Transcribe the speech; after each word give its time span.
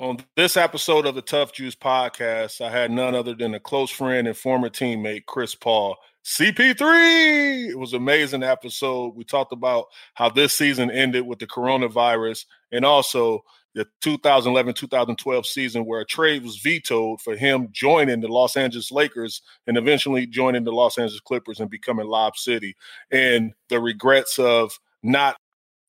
On 0.00 0.16
this 0.34 0.56
episode 0.56 1.04
of 1.04 1.14
the 1.14 1.20
Tuff 1.20 1.52
Juice 1.52 1.76
podcast, 1.76 2.62
I 2.62 2.70
had 2.70 2.90
none 2.90 3.14
other 3.14 3.34
than 3.34 3.54
a 3.54 3.60
close 3.60 3.90
friend 3.90 4.26
and 4.26 4.34
former 4.34 4.70
teammate, 4.70 5.26
Chris 5.26 5.54
Paul. 5.54 5.94
CP3! 6.24 7.68
It 7.68 7.78
was 7.78 7.92
an 7.92 7.98
amazing 7.98 8.42
episode. 8.42 9.14
We 9.14 9.24
talked 9.24 9.52
about 9.52 9.88
how 10.14 10.30
this 10.30 10.54
season 10.54 10.90
ended 10.90 11.26
with 11.26 11.38
the 11.38 11.46
coronavirus 11.46 12.46
and 12.72 12.86
also 12.86 13.44
the 13.74 13.86
2011 14.00 14.72
2012 14.72 15.46
season 15.46 15.84
where 15.84 16.00
a 16.00 16.06
trade 16.06 16.44
was 16.44 16.56
vetoed 16.56 17.20
for 17.20 17.36
him 17.36 17.68
joining 17.70 18.22
the 18.22 18.28
Los 18.28 18.56
Angeles 18.56 18.90
Lakers 18.90 19.42
and 19.66 19.76
eventually 19.76 20.26
joining 20.26 20.64
the 20.64 20.72
Los 20.72 20.96
Angeles 20.96 21.20
Clippers 21.20 21.60
and 21.60 21.68
becoming 21.68 22.06
Lob 22.06 22.38
City. 22.38 22.74
And 23.10 23.52
the 23.68 23.78
regrets 23.78 24.38
of 24.38 24.72
not 25.02 25.36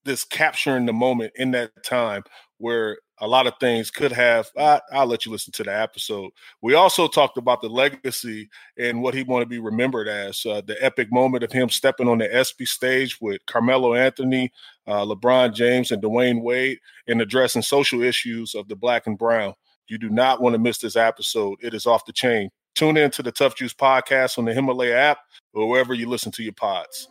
this 0.03 0.23
capturing 0.25 0.85
the 0.85 0.93
moment 0.93 1.31
in 1.35 1.51
that 1.51 1.71
time 1.85 2.23
where 2.61 2.99
a 3.19 3.27
lot 3.27 3.47
of 3.47 3.53
things 3.59 3.91
could 3.91 4.11
have. 4.11 4.49
I, 4.57 4.79
will 4.91 5.07
let 5.07 5.25
you 5.25 5.31
listen 5.31 5.51
to 5.53 5.63
the 5.63 5.77
episode. 5.77 6.31
We 6.61 6.75
also 6.75 7.07
talked 7.07 7.37
about 7.37 7.61
the 7.61 7.69
legacy 7.69 8.49
and 8.77 9.01
what 9.01 9.13
he 9.13 9.23
want 9.23 9.41
to 9.41 9.47
be 9.47 9.59
remembered 9.59 10.07
as. 10.07 10.45
Uh, 10.45 10.61
the 10.65 10.81
epic 10.83 11.11
moment 11.11 11.43
of 11.43 11.51
him 11.51 11.69
stepping 11.69 12.07
on 12.07 12.19
the 12.19 12.33
ESPY 12.33 12.65
stage 12.65 13.19
with 13.19 13.45
Carmelo 13.45 13.93
Anthony, 13.95 14.51
uh, 14.87 15.05
LeBron 15.05 15.53
James, 15.53 15.91
and 15.91 16.01
Dwyane 16.01 16.41
Wade, 16.41 16.79
and 17.07 17.21
addressing 17.21 17.61
social 17.61 18.01
issues 18.01 18.55
of 18.55 18.67
the 18.67 18.75
black 18.75 19.07
and 19.07 19.17
brown. 19.17 19.53
You 19.87 19.97
do 19.97 20.09
not 20.09 20.41
want 20.41 20.53
to 20.53 20.59
miss 20.59 20.77
this 20.77 20.95
episode. 20.95 21.57
It 21.61 21.73
is 21.73 21.85
off 21.85 22.05
the 22.05 22.13
chain. 22.13 22.49
Tune 22.75 22.97
in 22.97 23.11
to 23.11 23.23
the 23.23 23.31
Tuff 23.31 23.55
Juice 23.55 23.73
podcast 23.73 24.37
on 24.37 24.45
the 24.45 24.53
Himalaya 24.53 24.95
app 24.95 25.19
or 25.53 25.67
wherever 25.67 25.93
you 25.93 26.07
listen 26.07 26.31
to 26.33 26.43
your 26.43 26.53
pods. 26.53 27.09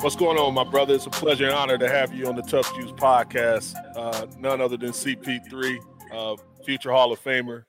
What's 0.00 0.14
going 0.14 0.38
on, 0.38 0.54
my 0.54 0.62
brother? 0.62 0.94
It's 0.94 1.06
a 1.06 1.10
pleasure 1.10 1.46
and 1.46 1.54
honor 1.54 1.76
to 1.76 1.88
have 1.88 2.14
you 2.14 2.28
on 2.28 2.36
the 2.36 2.42
Tuff 2.42 2.72
Juice 2.76 2.92
podcast. 2.92 3.74
Uh, 3.96 4.26
none 4.38 4.60
other 4.60 4.76
than 4.76 4.90
CP3, 4.90 5.78
uh, 6.12 6.36
future 6.64 6.92
Hall 6.92 7.10
of 7.10 7.22
Famer, 7.22 7.64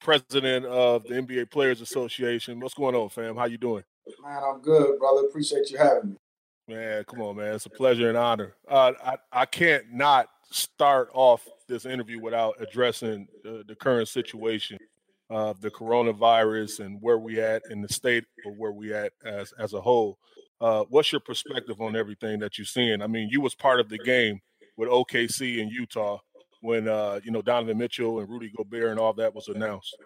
president 0.00 0.66
of 0.66 1.04
the 1.04 1.14
NBA 1.14 1.52
Players 1.52 1.80
Association. 1.80 2.58
What's 2.58 2.74
going 2.74 2.96
on, 2.96 3.08
fam? 3.10 3.36
How 3.36 3.44
you 3.44 3.58
doing? 3.58 3.84
Man, 4.24 4.42
I'm 4.42 4.60
good, 4.60 4.98
brother. 4.98 5.28
Appreciate 5.28 5.70
you 5.70 5.78
having 5.78 6.10
me. 6.10 6.16
Man, 6.66 7.04
come 7.04 7.22
on, 7.22 7.36
man. 7.36 7.54
It's 7.54 7.66
a 7.66 7.70
pleasure 7.70 8.08
and 8.08 8.18
honor. 8.18 8.54
Uh, 8.68 8.92
I, 9.04 9.16
I 9.32 9.46
can't 9.46 9.84
not 9.92 10.28
start 10.50 11.10
off 11.14 11.46
this 11.68 11.86
interview 11.86 12.20
without 12.20 12.56
addressing 12.58 13.28
the, 13.44 13.62
the 13.68 13.76
current 13.76 14.08
situation 14.08 14.78
of 15.30 15.60
the 15.60 15.70
coronavirus 15.70 16.80
and 16.80 17.00
where 17.00 17.18
we 17.18 17.40
at 17.40 17.62
in 17.70 17.82
the 17.82 17.88
state 17.88 18.24
or 18.44 18.52
where 18.52 18.72
we 18.72 18.92
at 18.92 19.12
as 19.24 19.52
as 19.60 19.74
a 19.74 19.80
whole. 19.80 20.18
Uh, 20.60 20.84
what's 20.88 21.12
your 21.12 21.20
perspective 21.20 21.80
on 21.80 21.96
everything 21.96 22.40
that 22.40 22.58
you're 22.58 22.64
seeing? 22.64 23.02
I 23.02 23.06
mean, 23.06 23.28
you 23.30 23.40
was 23.40 23.54
part 23.54 23.80
of 23.80 23.88
the 23.88 23.98
game 23.98 24.40
with 24.76 24.88
OKC 24.88 25.60
and 25.60 25.70
Utah 25.70 26.18
when 26.60 26.88
uh, 26.88 27.20
you 27.22 27.30
know 27.30 27.42
Donovan 27.42 27.78
Mitchell 27.78 28.20
and 28.20 28.28
Rudy 28.28 28.52
Gobert 28.56 28.90
and 28.90 28.98
all 28.98 29.12
that 29.14 29.34
was 29.34 29.48
announced. 29.48 29.96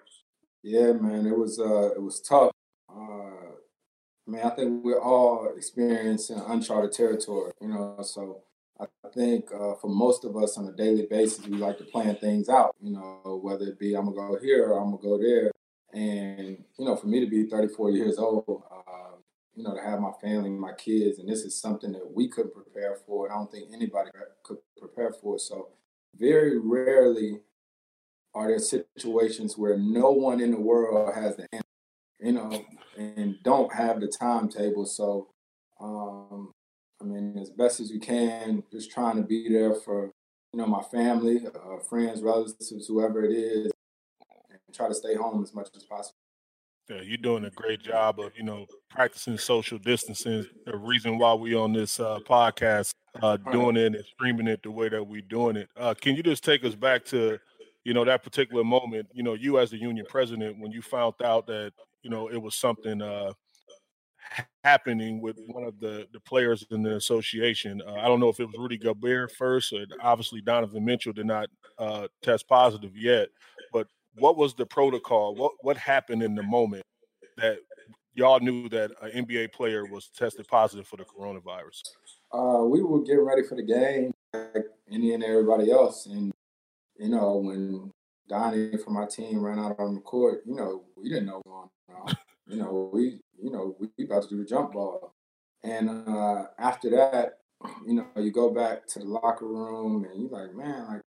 Yeah, 0.63 0.93
man, 0.93 1.27
it 1.27 1.37
was 1.37 1.59
uh, 1.59 1.91
it 1.93 2.03
was 2.03 2.21
tough. 2.21 2.53
Uh, 2.89 3.53
I 4.27 4.31
mean, 4.31 4.43
I 4.43 4.51
think 4.51 4.85
we're 4.85 5.01
all 5.01 5.53
experiencing 5.57 6.41
uncharted 6.47 6.93
territory, 6.93 7.53
you 7.61 7.69
know. 7.69 7.99
So 8.03 8.43
I 8.81 8.87
think 9.15 9.47
uh, 9.53 9.75
for 9.81 9.89
most 9.89 10.25
of 10.25 10.37
us 10.37 10.59
on 10.59 10.67
a 10.69 10.73
daily 10.73 11.07
basis, 11.09 11.47
we 11.47 11.57
like 11.57 11.79
to 11.79 11.85
plan 11.85 12.17
things 12.17 12.49
out, 12.49 12.75
you 12.81 12.93
know, 12.93 13.41
whether 13.43 13.65
it 13.67 13.79
be 13.79 13.95
I'm 13.95 14.13
gonna 14.13 14.35
go 14.35 14.39
here 14.41 14.67
or 14.67 14.81
I'm 14.81 14.97
gonna 14.97 15.03
go 15.03 15.19
there. 15.19 15.51
And 15.93 16.65
you 16.79 16.85
know, 16.85 16.97
for 16.97 17.07
me 17.07 17.21
to 17.21 17.27
be 17.27 17.45
34 17.49 17.91
years 17.91 18.19
old, 18.19 18.63
uh, 18.71 19.02
you 19.55 19.63
know, 19.63 19.75
to 19.75 19.83
have 19.83 20.01
my 20.01 20.13
family, 20.21 20.51
my 20.51 20.73
kids, 20.73 21.19
and 21.19 21.29
this 21.29 21.43
is 21.43 21.61
something 21.61 21.93
that 21.93 22.13
we 22.15 22.29
couldn't 22.29 22.55
prepare 22.55 22.97
for. 23.07 23.31
I 23.31 23.35
don't 23.35 23.51
think 23.51 23.69
anybody 23.73 24.11
could 24.43 24.59
prepare 24.79 25.13
for. 25.13 25.39
So, 25.39 25.69
very 26.19 26.59
rarely 26.59 27.41
are 28.35 28.49
there 28.49 28.59
situations 28.59 29.59
where 29.59 29.77
no 29.77 30.11
one 30.11 30.41
in 30.41 30.53
the 30.53 30.61
world 30.61 31.15
has 31.15 31.37
the 31.37 31.47
answer, 31.53 31.67
you 32.21 32.33
know, 32.33 32.65
and 32.97 33.37
don't 33.43 33.73
have 33.75 34.01
the 34.01 34.09
timetable. 34.09 34.87
So, 34.87 35.29
um, 35.81 36.53
I 37.01 37.05
mean, 37.05 37.37
as 37.39 37.51
best 37.51 37.81
as 37.81 37.91
you 37.91 38.01
can, 38.01 38.63
just 38.73 38.91
trying 38.91 39.17
to 39.17 39.23
be 39.23 39.49
there 39.49 39.75
for, 39.75 40.11
you 40.53 40.61
know, 40.61 40.67
my 40.67 40.83
family, 40.83 41.47
uh, 41.47 41.79
friends, 41.89 42.23
relatives, 42.23 42.87
whoever 42.87 43.25
it 43.25 43.33
is, 43.33 43.73
and 44.51 44.59
try 44.75 44.89
to 44.89 44.95
stay 44.95 45.15
home 45.15 45.43
as 45.43 45.55
much 45.55 45.69
as 45.77 45.83
possible. 45.83 46.22
Yeah, 46.89 47.01
you're 47.03 47.17
doing 47.17 47.45
a 47.45 47.51
great 47.51 47.81
job 47.81 48.19
of 48.19 48.33
you 48.37 48.43
know 48.43 48.67
practicing 48.91 49.39
social 49.39 49.79
distancing. 49.79 50.45
The 50.67 50.77
reason 50.77 51.17
why 51.19 51.33
we 51.35 51.55
on 51.55 51.73
this 51.73 52.01
uh, 52.01 52.19
podcast, 52.29 52.93
uh, 53.23 53.37
doing 53.37 53.77
it 53.77 53.95
and 53.95 54.05
streaming 54.05 54.49
it 54.49 54.63
the 54.63 54.71
way 54.71 54.89
that 54.89 55.03
we're 55.03 55.23
doing 55.23 55.57
it. 55.57 55.69
Uh, 55.77 55.95
can 55.95 56.17
you 56.17 56.23
just 56.23 56.43
take 56.43 56.65
us 56.65 56.75
back 56.75 57.05
to, 57.07 57.39
you 57.85 57.95
know, 57.95 58.05
that 58.05 58.25
particular 58.25 58.65
moment? 58.65 59.07
You 59.13 59.23
know, 59.23 59.35
you 59.35 59.59
as 59.61 59.71
the 59.71 59.77
union 59.79 60.07
president, 60.09 60.59
when 60.59 60.73
you 60.73 60.83
found 60.83 61.15
out 61.25 61.47
that 61.47 61.73
you 62.03 62.11
know 62.11 62.29
it 62.29 62.41
was 62.41 62.57
something 62.57 63.01
uh, 63.01 63.33
happening 64.65 65.21
with 65.21 65.39
one 65.47 65.65
of 65.65 65.79
the 65.79 66.07
the 66.13 66.21
players 66.21 66.67
in 66.73 66.83
the 66.83 66.97
association. 66.97 67.81
Uh, 67.87 67.95
I 67.95 68.09
don't 68.09 68.19
know 68.21 68.29
if 68.29 68.41
it 68.41 68.47
was 68.47 68.57
Rudy 68.59 68.79
Gobert 68.79 69.33
first, 69.33 69.73
or 69.73 69.87
obviously 70.01 70.41
Donovan 70.41 70.85
Mitchell 70.85 71.13
did 71.13 71.27
not 71.27 71.49
uh, 71.79 72.09
test 72.23 72.49
positive 72.49 72.97
yet, 72.97 73.29
but 73.73 73.87
what 74.17 74.37
was 74.37 74.55
the 74.55 74.67
protocol? 74.67 75.35
What 75.35 75.53
what 75.61 75.77
happened 75.77 76.23
in 76.23 76.35
the 76.35 76.43
moment 76.43 76.83
that 77.37 77.59
y'all 78.15 78.41
knew 78.41 78.69
that 78.69 78.93
an 79.01 79.25
NBA 79.25 79.53
player 79.53 79.87
was 79.87 80.11
tested 80.17 80.47
positive 80.49 80.87
for 80.87 80.97
the 80.97 81.05
coronavirus? 81.05 81.83
Uh, 82.33 82.65
we 82.65 82.83
were 82.83 83.03
getting 83.03 83.25
ready 83.25 83.43
for 83.43 83.57
the 83.57 83.63
game, 83.63 84.13
like 84.33 84.65
any 84.91 85.15
and 85.15 85.25
everybody 85.25 85.71
else, 85.71 86.07
and 86.07 86.33
you 86.99 87.09
know 87.09 87.37
when 87.37 87.91
Donnie 88.29 88.77
from 88.79 88.95
my 88.95 89.07
team 89.07 89.41
ran 89.41 89.59
out 89.59 89.77
on 89.79 89.95
the 89.95 90.01
court, 90.01 90.43
you 90.47 90.55
know 90.55 90.85
we 90.97 91.09
didn't 91.09 91.27
know 91.27 91.43
you 92.47 92.57
know 92.57 92.91
we 92.93 93.21
you 93.41 93.51
know 93.51 93.77
we 93.79 94.05
about 94.05 94.23
to 94.25 94.29
do 94.29 94.39
the 94.39 94.45
jump 94.45 94.73
ball, 94.73 95.15
and 95.63 96.09
uh, 96.09 96.45
after 96.59 96.91
that, 96.91 97.39
you 97.87 97.95
know 97.95 98.07
you 98.17 98.31
go 98.31 98.51
back 98.51 98.87
to 98.89 98.99
the 98.99 99.05
locker 99.05 99.47
room 99.47 100.05
and 100.05 100.23
you're 100.23 100.31
like, 100.31 100.55
man, 100.55 100.87
like 100.89 101.03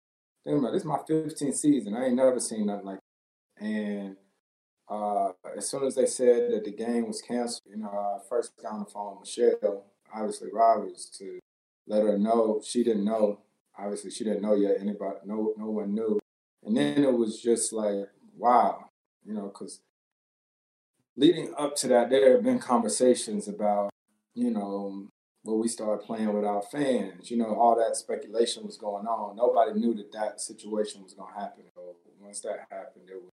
think 0.45 0.59
about 0.59 0.69
it, 0.69 0.73
this 0.73 0.83
is 0.83 0.87
my 0.87 0.99
15th 0.99 1.55
season. 1.55 1.97
I 1.97 2.07
ain't 2.07 2.15
never 2.15 2.41
seen 2.41 2.67
nothing 2.67 2.87
like 2.87 2.99
that. 2.99 3.65
And 3.65 4.17
uh, 4.89 5.33
as 5.57 5.69
soon 5.69 5.85
as 5.85 5.95
they 5.95 6.07
said 6.07 6.53
that 6.53 6.65
the 6.65 6.73
game 6.73 7.07
was 7.07 7.23
canceled, 7.23 7.63
you 7.71 7.77
know, 7.77 7.89
I 7.89 8.19
first 8.29 8.53
got 8.61 8.73
on 8.73 8.81
the 8.81 8.87
phone 8.87 9.19
with 9.19 9.29
Michele, 9.29 9.85
obviously 10.13 10.49
Roberts, 10.53 11.07
to 11.19 11.39
let 11.87 12.03
her 12.03 12.19
know. 12.19 12.61
She 12.65 12.83
didn't 12.83 13.05
know. 13.05 13.41
Obviously, 13.79 14.11
she 14.11 14.25
didn't 14.25 14.43
know 14.43 14.55
yet. 14.55 14.77
Anybody, 14.81 15.19
no, 15.25 15.55
no 15.57 15.67
one 15.67 15.95
knew. 15.95 16.19
And 16.65 16.77
then 16.77 17.05
it 17.05 17.13
was 17.13 17.41
just 17.41 17.73
like, 17.73 18.09
wow, 18.37 18.89
you 19.25 19.33
know, 19.33 19.47
because 19.47 19.81
leading 21.17 21.55
up 21.57 21.77
to 21.77 21.89
that, 21.89 22.11
there 22.11 22.33
have 22.33 22.43
been 22.43 22.59
conversations 22.59 23.49
about, 23.49 23.91
you 24.35 24.51
know, 24.51 25.09
when 25.43 25.59
we 25.59 25.69
started 25.69 26.05
playing 26.05 26.33
with 26.33 26.45
our 26.45 26.63
fans, 26.63 27.31
you 27.31 27.37
know, 27.37 27.55
all 27.55 27.77
that 27.77 27.97
speculation 27.97 28.67
was 28.67 28.77
going 28.77 29.07
on. 29.07 29.37
Nobody 29.37 29.79
knew 29.79 29.95
that 29.95 30.13
that 30.13 30.41
situation 30.41 31.03
was 31.03 31.15
going 31.15 31.33
to 31.33 31.41
happen. 31.41 31.65
So 31.75 31.95
once 32.19 32.41
that 32.41 32.67
happened, 32.71 33.07
there 33.09 33.17
were 33.17 33.31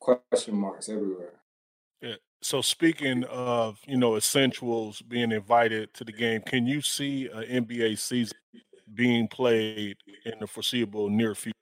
question 0.00 0.54
marks 0.54 0.88
everywhere. 0.88 1.40
Yeah. 2.02 2.16
So 2.42 2.60
speaking 2.60 3.24
of, 3.24 3.78
you 3.86 3.96
know, 3.96 4.16
essentials 4.16 5.00
being 5.02 5.32
invited 5.32 5.94
to 5.94 6.04
the 6.04 6.12
game, 6.12 6.42
can 6.42 6.66
you 6.66 6.82
see 6.82 7.28
an 7.32 7.64
NBA 7.66 7.98
season 7.98 8.36
being 8.92 9.28
played 9.28 9.96
in 10.26 10.34
the 10.40 10.46
foreseeable 10.46 11.08
near 11.08 11.34
future? 11.34 11.56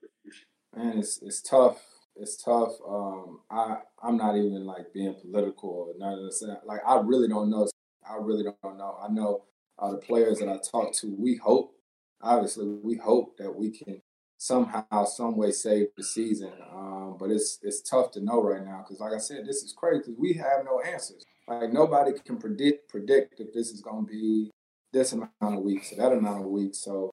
Man, 0.75 0.97
it's 0.97 1.21
it's 1.21 1.41
tough. 1.41 1.81
It's 2.15 2.41
tough. 2.41 2.71
Um, 2.87 3.41
I 3.49 3.77
I'm 4.03 4.17
not 4.17 4.35
even 4.35 4.65
like 4.65 4.93
being 4.93 5.15
political 5.21 5.69
or 5.69 5.93
none 5.97 6.17
of 6.17 6.25
this. 6.25 6.43
Like 6.65 6.81
I 6.85 6.99
really 6.99 7.27
don't 7.27 7.49
know 7.49 7.67
I 8.09 8.15
really 8.19 8.43
don't 8.43 8.77
know. 8.77 8.97
I 9.01 9.11
know 9.11 9.43
uh, 9.79 9.91
the 9.91 9.97
players 9.97 10.39
that 10.39 10.49
I 10.49 10.57
talk 10.57 10.93
to, 10.97 11.15
we 11.17 11.35
hope, 11.35 11.73
obviously, 12.21 12.67
we 12.67 12.95
hope 12.95 13.37
that 13.37 13.53
we 13.53 13.71
can 13.71 14.01
somehow, 14.37 15.05
some 15.05 15.37
way 15.37 15.51
save 15.51 15.87
the 15.95 16.03
season. 16.03 16.53
Um, 16.73 17.17
but 17.19 17.29
it's 17.29 17.59
it's 17.61 17.81
tough 17.81 18.11
to 18.11 18.21
know 18.21 18.41
right 18.41 18.63
now 18.65 18.83
because, 18.83 18.99
like 18.99 19.13
I 19.13 19.19
said, 19.19 19.45
this 19.45 19.63
is 19.63 19.73
crazy 19.73 19.99
because 19.99 20.15
we 20.17 20.33
have 20.33 20.65
no 20.65 20.81
answers. 20.81 21.23
Like 21.47 21.71
nobody 21.73 22.11
can 22.25 22.37
predict 22.37 22.89
predict 22.89 23.39
if 23.39 23.53
this 23.53 23.69
is 23.69 23.81
going 23.81 24.05
to 24.05 24.11
be 24.11 24.51
this 24.93 25.13
amount 25.13 25.31
of 25.41 25.59
weeks 25.59 25.91
or 25.91 25.95
that 25.97 26.11
amount 26.11 26.43
of 26.43 26.49
weeks. 26.49 26.79
So 26.79 27.11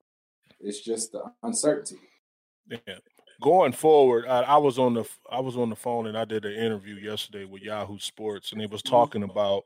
it's 0.59 0.81
just 0.81 1.11
the 1.11 1.23
uncertainty. 1.43 1.97
Yeah. 2.69 2.95
Going 3.41 3.71
forward, 3.71 4.25
I, 4.27 4.41
I 4.41 4.57
was 4.57 4.77
on 4.77 4.93
the 4.93 5.05
I 5.31 5.39
was 5.39 5.55
on 5.55 5.69
the 5.69 5.75
phone 5.75 6.07
and 6.07 6.17
I 6.17 6.25
did 6.25 6.45
an 6.45 6.53
interview 6.53 6.95
yesterday 6.95 7.45
with 7.45 7.61
Yahoo 7.61 7.97
Sports, 7.99 8.51
and 8.51 8.59
they 8.59 8.65
was 8.65 8.81
mm-hmm. 8.81 8.95
talking 8.95 9.23
about 9.23 9.63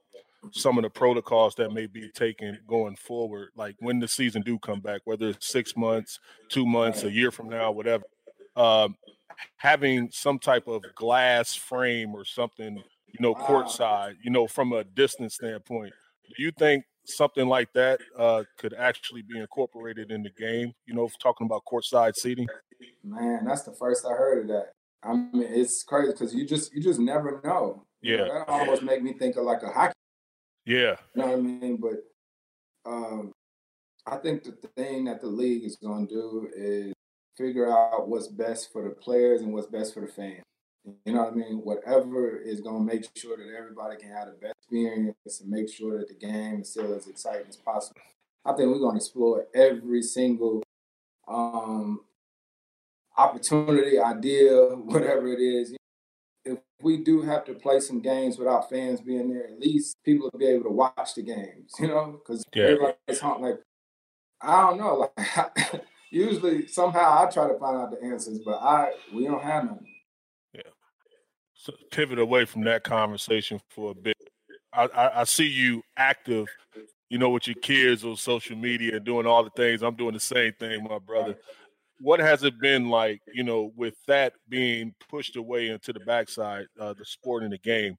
some 0.51 0.77
of 0.77 0.83
the 0.83 0.89
protocols 0.89 1.55
that 1.55 1.71
may 1.71 1.87
be 1.87 2.09
taken 2.09 2.59
going 2.67 2.95
forward, 2.95 3.49
like 3.55 3.75
when 3.79 3.99
the 3.99 4.07
season 4.07 4.41
do 4.41 4.59
come 4.59 4.79
back, 4.79 5.01
whether 5.05 5.29
it's 5.29 5.47
six 5.47 5.75
months, 5.75 6.19
two 6.49 6.65
months, 6.65 7.03
a 7.03 7.11
year 7.11 7.31
from 7.31 7.49
now, 7.49 7.71
whatever. 7.71 8.03
Um, 8.55 8.95
having 9.57 10.09
some 10.11 10.39
type 10.39 10.67
of 10.67 10.83
glass 10.95 11.55
frame 11.55 12.13
or 12.13 12.25
something, 12.25 12.77
you 12.77 13.19
know, 13.19 13.33
courtside, 13.33 14.15
you 14.23 14.31
know, 14.31 14.47
from 14.47 14.73
a 14.73 14.83
distance 14.83 15.35
standpoint, 15.35 15.93
do 16.35 16.43
you 16.43 16.51
think 16.51 16.85
something 17.05 17.47
like 17.47 17.71
that 17.73 17.99
uh, 18.17 18.43
could 18.57 18.73
actually 18.73 19.21
be 19.21 19.39
incorporated 19.39 20.11
in 20.11 20.23
the 20.23 20.29
game? 20.29 20.73
You 20.85 20.93
know, 20.93 21.09
talking 21.21 21.45
about 21.45 21.63
courtside 21.65 22.15
seating. 22.15 22.47
Man, 23.03 23.45
that's 23.45 23.63
the 23.63 23.73
first 23.73 24.05
I 24.05 24.09
heard 24.09 24.43
of 24.43 24.47
that. 24.49 24.73
I 25.03 25.13
mean, 25.13 25.43
it's 25.49 25.83
crazy 25.83 26.11
because 26.11 26.33
you 26.33 26.47
just 26.47 26.73
you 26.73 26.81
just 26.81 26.99
never 26.99 27.41
know. 27.43 27.85
Yeah, 28.01 28.11
you 28.11 28.17
know, 28.19 28.33
that 28.39 28.49
almost 28.49 28.83
make 28.83 29.03
me 29.03 29.13
think 29.13 29.35
of 29.35 29.43
like 29.43 29.63
a 29.63 29.69
hockey. 29.69 29.93
Yeah, 30.65 30.95
you 31.15 31.21
know 31.21 31.27
what 31.27 31.37
I 31.37 31.41
mean. 31.41 31.77
But 31.77 32.89
um, 32.89 33.31
I 34.05 34.17
think 34.17 34.43
the 34.43 34.67
thing 34.75 35.05
that 35.05 35.21
the 35.21 35.27
league 35.27 35.63
is 35.63 35.75
going 35.75 36.07
to 36.07 36.13
do 36.13 36.49
is 36.55 36.93
figure 37.37 37.71
out 37.71 38.07
what's 38.07 38.27
best 38.27 38.71
for 38.71 38.83
the 38.83 38.89
players 38.89 39.41
and 39.41 39.53
what's 39.53 39.67
best 39.67 39.93
for 39.93 40.01
the 40.01 40.07
fans. 40.07 40.43
You 41.05 41.13
know 41.13 41.23
what 41.23 41.33
I 41.33 41.35
mean? 41.35 41.61
Whatever 41.63 42.37
is 42.37 42.59
going 42.59 42.85
to 42.85 42.93
make 42.93 43.07
sure 43.15 43.37
that 43.37 43.55
everybody 43.57 43.95
can 43.97 44.09
have 44.09 44.27
the 44.27 44.33
best 44.33 44.55
experience 44.63 45.39
and 45.41 45.49
make 45.49 45.69
sure 45.69 45.99
that 45.99 46.09
the 46.09 46.15
game 46.15 46.61
is 46.61 46.71
still 46.71 46.93
as 46.93 47.07
exciting 47.07 47.47
as 47.47 47.55
possible. 47.55 48.01
I 48.45 48.51
think 48.51 48.69
we're 48.69 48.79
going 48.79 48.95
to 48.95 48.97
explore 48.97 49.47
every 49.55 50.01
single 50.01 50.61
um, 51.27 52.01
opportunity, 53.17 53.97
idea, 53.97 54.55
whatever 54.75 55.27
it 55.27 55.39
is. 55.39 55.75
If 56.45 56.59
we 56.81 56.97
do 56.97 57.21
have 57.21 57.45
to 57.45 57.53
play 57.53 57.79
some 57.79 58.01
games 58.01 58.37
without 58.37 58.69
fans 58.69 59.01
being 59.01 59.29
there, 59.29 59.45
at 59.45 59.59
least 59.59 59.97
people 60.03 60.29
will 60.31 60.39
be 60.39 60.45
able 60.45 60.65
to 60.65 60.71
watch 60.71 61.15
the 61.15 61.23
games, 61.23 61.71
you 61.79 61.87
know? 61.87 62.19
Because 62.19 62.45
yeah. 62.53 62.63
everybody's 62.63 63.23
like, 63.23 63.59
I 64.41 64.61
don't 64.61 64.77
know. 64.77 65.09
Like, 65.35 65.83
usually, 66.11 66.67
somehow 66.67 67.23
I 67.23 67.31
try 67.31 67.47
to 67.47 67.57
find 67.57 67.77
out 67.77 67.91
the 67.91 68.05
answers, 68.05 68.39
but 68.45 68.61
I 68.61 68.91
we 69.13 69.25
don't 69.25 69.41
have 69.41 69.65
none. 69.65 69.85
Yeah. 70.53 70.61
So 71.55 71.73
pivot 71.91 72.19
away 72.19 72.45
from 72.45 72.63
that 72.65 72.83
conversation 72.83 73.59
for 73.69 73.91
a 73.91 73.95
bit. 73.95 74.17
I, 74.71 74.83
I, 74.85 75.21
I 75.21 75.23
see 75.23 75.47
you 75.47 75.81
active, 75.97 76.47
you 77.09 77.17
know, 77.17 77.29
with 77.29 77.47
your 77.47 77.55
kids 77.55 78.03
on 78.03 78.15
social 78.15 78.55
media 78.55 78.97
and 78.97 79.05
doing 79.05 79.25
all 79.25 79.43
the 79.43 79.49
things. 79.51 79.81
I'm 79.81 79.95
doing 79.95 80.13
the 80.13 80.19
same 80.19 80.53
thing, 80.59 80.83
my 80.83 80.99
brother 80.99 81.37
what 82.03 82.19
has 82.19 82.43
it 82.43 82.59
been 82.59 82.89
like, 82.89 83.21
you 83.33 83.43
know, 83.43 83.71
with 83.77 83.95
that 84.07 84.33
being 84.49 84.93
pushed 85.09 85.37
away 85.37 85.69
into 85.69 85.93
the 85.93 86.01
backside, 86.01 86.65
uh, 86.79 86.93
the 86.93 87.05
sport 87.05 87.43
and 87.43 87.53
the 87.53 87.57
game, 87.57 87.95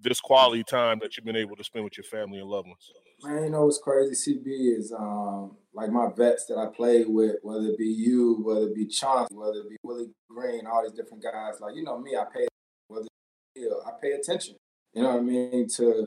this 0.00 0.20
quality 0.20 0.62
time 0.62 1.00
that 1.02 1.16
you've 1.16 1.26
been 1.26 1.34
able 1.34 1.56
to 1.56 1.64
spend 1.64 1.84
with 1.84 1.96
your 1.98 2.04
family 2.04 2.38
and 2.38 2.48
loved 2.48 2.68
ones? 2.68 2.92
Man, 3.24 3.42
you 3.42 3.50
know 3.50 3.64
what's 3.64 3.78
crazy, 3.78 4.14
CB, 4.14 4.78
is 4.78 4.92
um, 4.92 5.56
like 5.74 5.90
my 5.90 6.06
vets 6.16 6.46
that 6.46 6.56
I 6.56 6.66
played 6.66 7.08
with, 7.08 7.34
whether 7.42 7.66
it 7.66 7.78
be 7.78 7.88
you, 7.88 8.36
whether 8.44 8.68
it 8.68 8.76
be 8.76 8.86
Chauncey, 8.86 9.34
whether 9.34 9.58
it 9.58 9.68
be 9.68 9.76
Willie 9.82 10.10
Green, 10.30 10.68
all 10.68 10.84
these 10.84 10.92
different 10.92 11.24
guys. 11.24 11.60
Like, 11.60 11.74
you 11.74 11.82
know 11.82 11.98
me, 11.98 12.14
I 12.14 12.26
pay, 12.32 12.46
whether 12.86 13.08
I 13.56 13.90
pay 14.00 14.12
attention, 14.12 14.54
you 14.94 15.02
know 15.02 15.10
what 15.10 15.18
I 15.18 15.22
mean, 15.22 15.68
to 15.70 16.06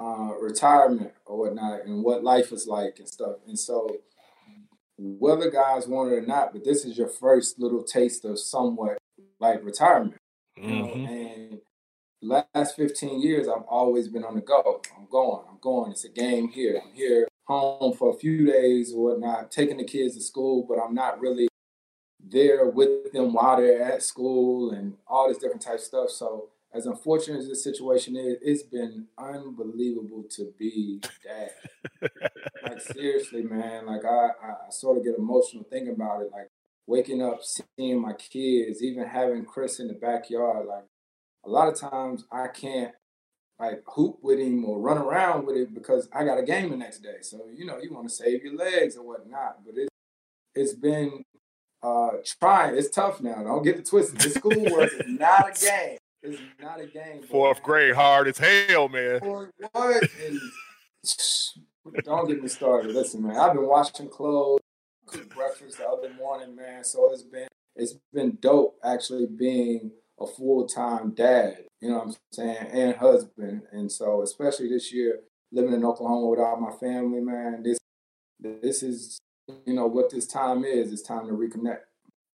uh, 0.00 0.32
retirement 0.40 1.12
or 1.26 1.38
whatnot 1.38 1.84
and 1.84 2.02
what 2.02 2.24
life 2.24 2.50
is 2.50 2.66
like 2.66 2.96
and 2.98 3.08
stuff. 3.08 3.36
And 3.46 3.56
so 3.56 3.88
whether 4.98 5.50
guys 5.50 5.86
want 5.86 6.12
it 6.12 6.16
or 6.16 6.26
not, 6.26 6.52
but 6.52 6.64
this 6.64 6.84
is 6.84 6.98
your 6.98 7.08
first 7.08 7.58
little 7.58 7.82
taste 7.82 8.24
of 8.24 8.38
somewhat 8.38 8.98
like 9.38 9.64
retirement. 9.64 10.16
Mm-hmm. 10.58 11.06
And 11.06 11.60
last 12.20 12.76
15 12.76 13.20
years, 13.20 13.48
I've 13.48 13.62
always 13.68 14.08
been 14.08 14.24
on 14.24 14.34
the 14.34 14.40
go. 14.40 14.82
I'm 14.96 15.06
going, 15.10 15.44
I'm 15.48 15.58
going. 15.60 15.92
It's 15.92 16.04
a 16.04 16.08
game 16.08 16.48
here. 16.48 16.80
I'm 16.84 16.92
here 16.92 17.28
home 17.44 17.94
for 17.94 18.10
a 18.10 18.18
few 18.18 18.46
days 18.46 18.92
or 18.92 19.10
whatnot, 19.10 19.50
taking 19.50 19.78
the 19.78 19.84
kids 19.84 20.14
to 20.14 20.20
school, 20.22 20.66
but 20.68 20.78
I'm 20.78 20.94
not 20.94 21.20
really 21.20 21.48
there 22.20 22.66
with 22.66 23.12
them 23.12 23.32
while 23.32 23.56
they're 23.56 23.82
at 23.82 24.02
school 24.02 24.72
and 24.72 24.94
all 25.06 25.28
this 25.28 25.38
different 25.38 25.62
type 25.62 25.76
of 25.76 25.80
stuff. 25.80 26.10
So 26.10 26.48
as 26.72 26.86
unfortunate 26.86 27.38
as 27.38 27.48
this 27.48 27.64
situation 27.64 28.16
is, 28.16 28.36
it's 28.42 28.62
been 28.62 29.06
unbelievable 29.16 30.24
to 30.30 30.52
be 30.58 31.00
dad. 31.24 32.10
like 32.62 32.80
seriously, 32.80 33.42
man. 33.42 33.86
Like 33.86 34.04
I, 34.04 34.28
I 34.42 34.70
sort 34.70 34.98
of 34.98 35.04
get 35.04 35.16
emotional 35.16 35.64
thinking 35.70 35.94
about 35.94 36.22
it. 36.22 36.30
Like 36.30 36.48
waking 36.86 37.22
up, 37.22 37.40
seeing 37.42 38.00
my 38.00 38.12
kids, 38.12 38.82
even 38.82 39.06
having 39.06 39.44
Chris 39.44 39.80
in 39.80 39.88
the 39.88 39.94
backyard. 39.94 40.66
Like 40.66 40.84
a 41.44 41.48
lot 41.48 41.68
of 41.68 41.78
times 41.78 42.24
I 42.30 42.48
can't 42.48 42.92
like 43.58 43.82
hoop 43.86 44.18
with 44.22 44.38
him 44.38 44.64
or 44.64 44.78
run 44.78 44.98
around 44.98 45.46
with 45.46 45.56
it 45.56 45.74
because 45.74 46.08
I 46.12 46.24
got 46.24 46.38
a 46.38 46.42
game 46.42 46.70
the 46.70 46.76
next 46.76 46.98
day. 46.98 47.16
So 47.22 47.46
you 47.54 47.64
know 47.64 47.78
you 47.78 47.92
want 47.92 48.08
to 48.08 48.14
save 48.14 48.44
your 48.44 48.56
legs 48.56 48.96
or 48.96 49.06
whatnot. 49.06 49.64
But 49.64 49.78
it 49.78 49.88
it's 50.54 50.74
been 50.74 51.24
uh 51.82 52.10
trying. 52.40 52.76
It's 52.76 52.90
tough 52.90 53.22
now. 53.22 53.42
Don't 53.42 53.62
get 53.62 53.76
it 53.76 53.86
twisted. 53.86 54.20
The 54.20 54.30
schoolwork 54.30 54.92
is 54.92 55.06
not 55.06 55.56
a 55.56 55.60
game. 55.64 55.98
It's 56.22 56.40
not 56.60 56.80
a 56.80 56.86
game. 56.86 57.22
Fourth 57.22 57.62
grade 57.62 57.94
hard 57.94 58.28
as 58.28 58.38
hell, 58.38 58.88
man. 58.88 59.20
What? 59.20 60.02
And, 60.26 60.40
don't 62.04 62.28
get 62.28 62.42
me 62.42 62.48
started. 62.48 62.92
Listen, 62.92 63.26
man, 63.26 63.36
I've 63.36 63.54
been 63.54 63.66
washing 63.66 64.08
clothes, 64.08 64.60
cook 65.06 65.34
breakfast 65.34 65.78
the 65.78 65.86
other 65.88 66.12
morning, 66.14 66.56
man. 66.56 66.84
So 66.84 67.12
it's 67.12 67.22
been 67.22 67.48
it's 67.76 67.94
been 68.12 68.36
dope 68.40 68.78
actually 68.84 69.26
being 69.26 69.92
a 70.20 70.26
full 70.26 70.66
time 70.66 71.12
dad. 71.12 71.64
You 71.80 71.90
know 71.90 71.98
what 71.98 72.06
I'm 72.08 72.14
saying, 72.32 72.56
and 72.72 72.96
husband. 72.96 73.62
And 73.70 73.90
so 73.90 74.22
especially 74.22 74.68
this 74.68 74.92
year, 74.92 75.20
living 75.52 75.72
in 75.72 75.84
Oklahoma 75.84 76.26
without 76.26 76.60
my 76.60 76.72
family, 76.72 77.20
man. 77.20 77.62
This 77.62 77.78
this 78.40 78.82
is 78.82 79.20
you 79.64 79.74
know 79.74 79.86
what 79.86 80.10
this 80.10 80.26
time 80.26 80.64
is. 80.64 80.92
It's 80.92 81.02
time 81.02 81.28
to 81.28 81.32
reconnect. 81.32 81.82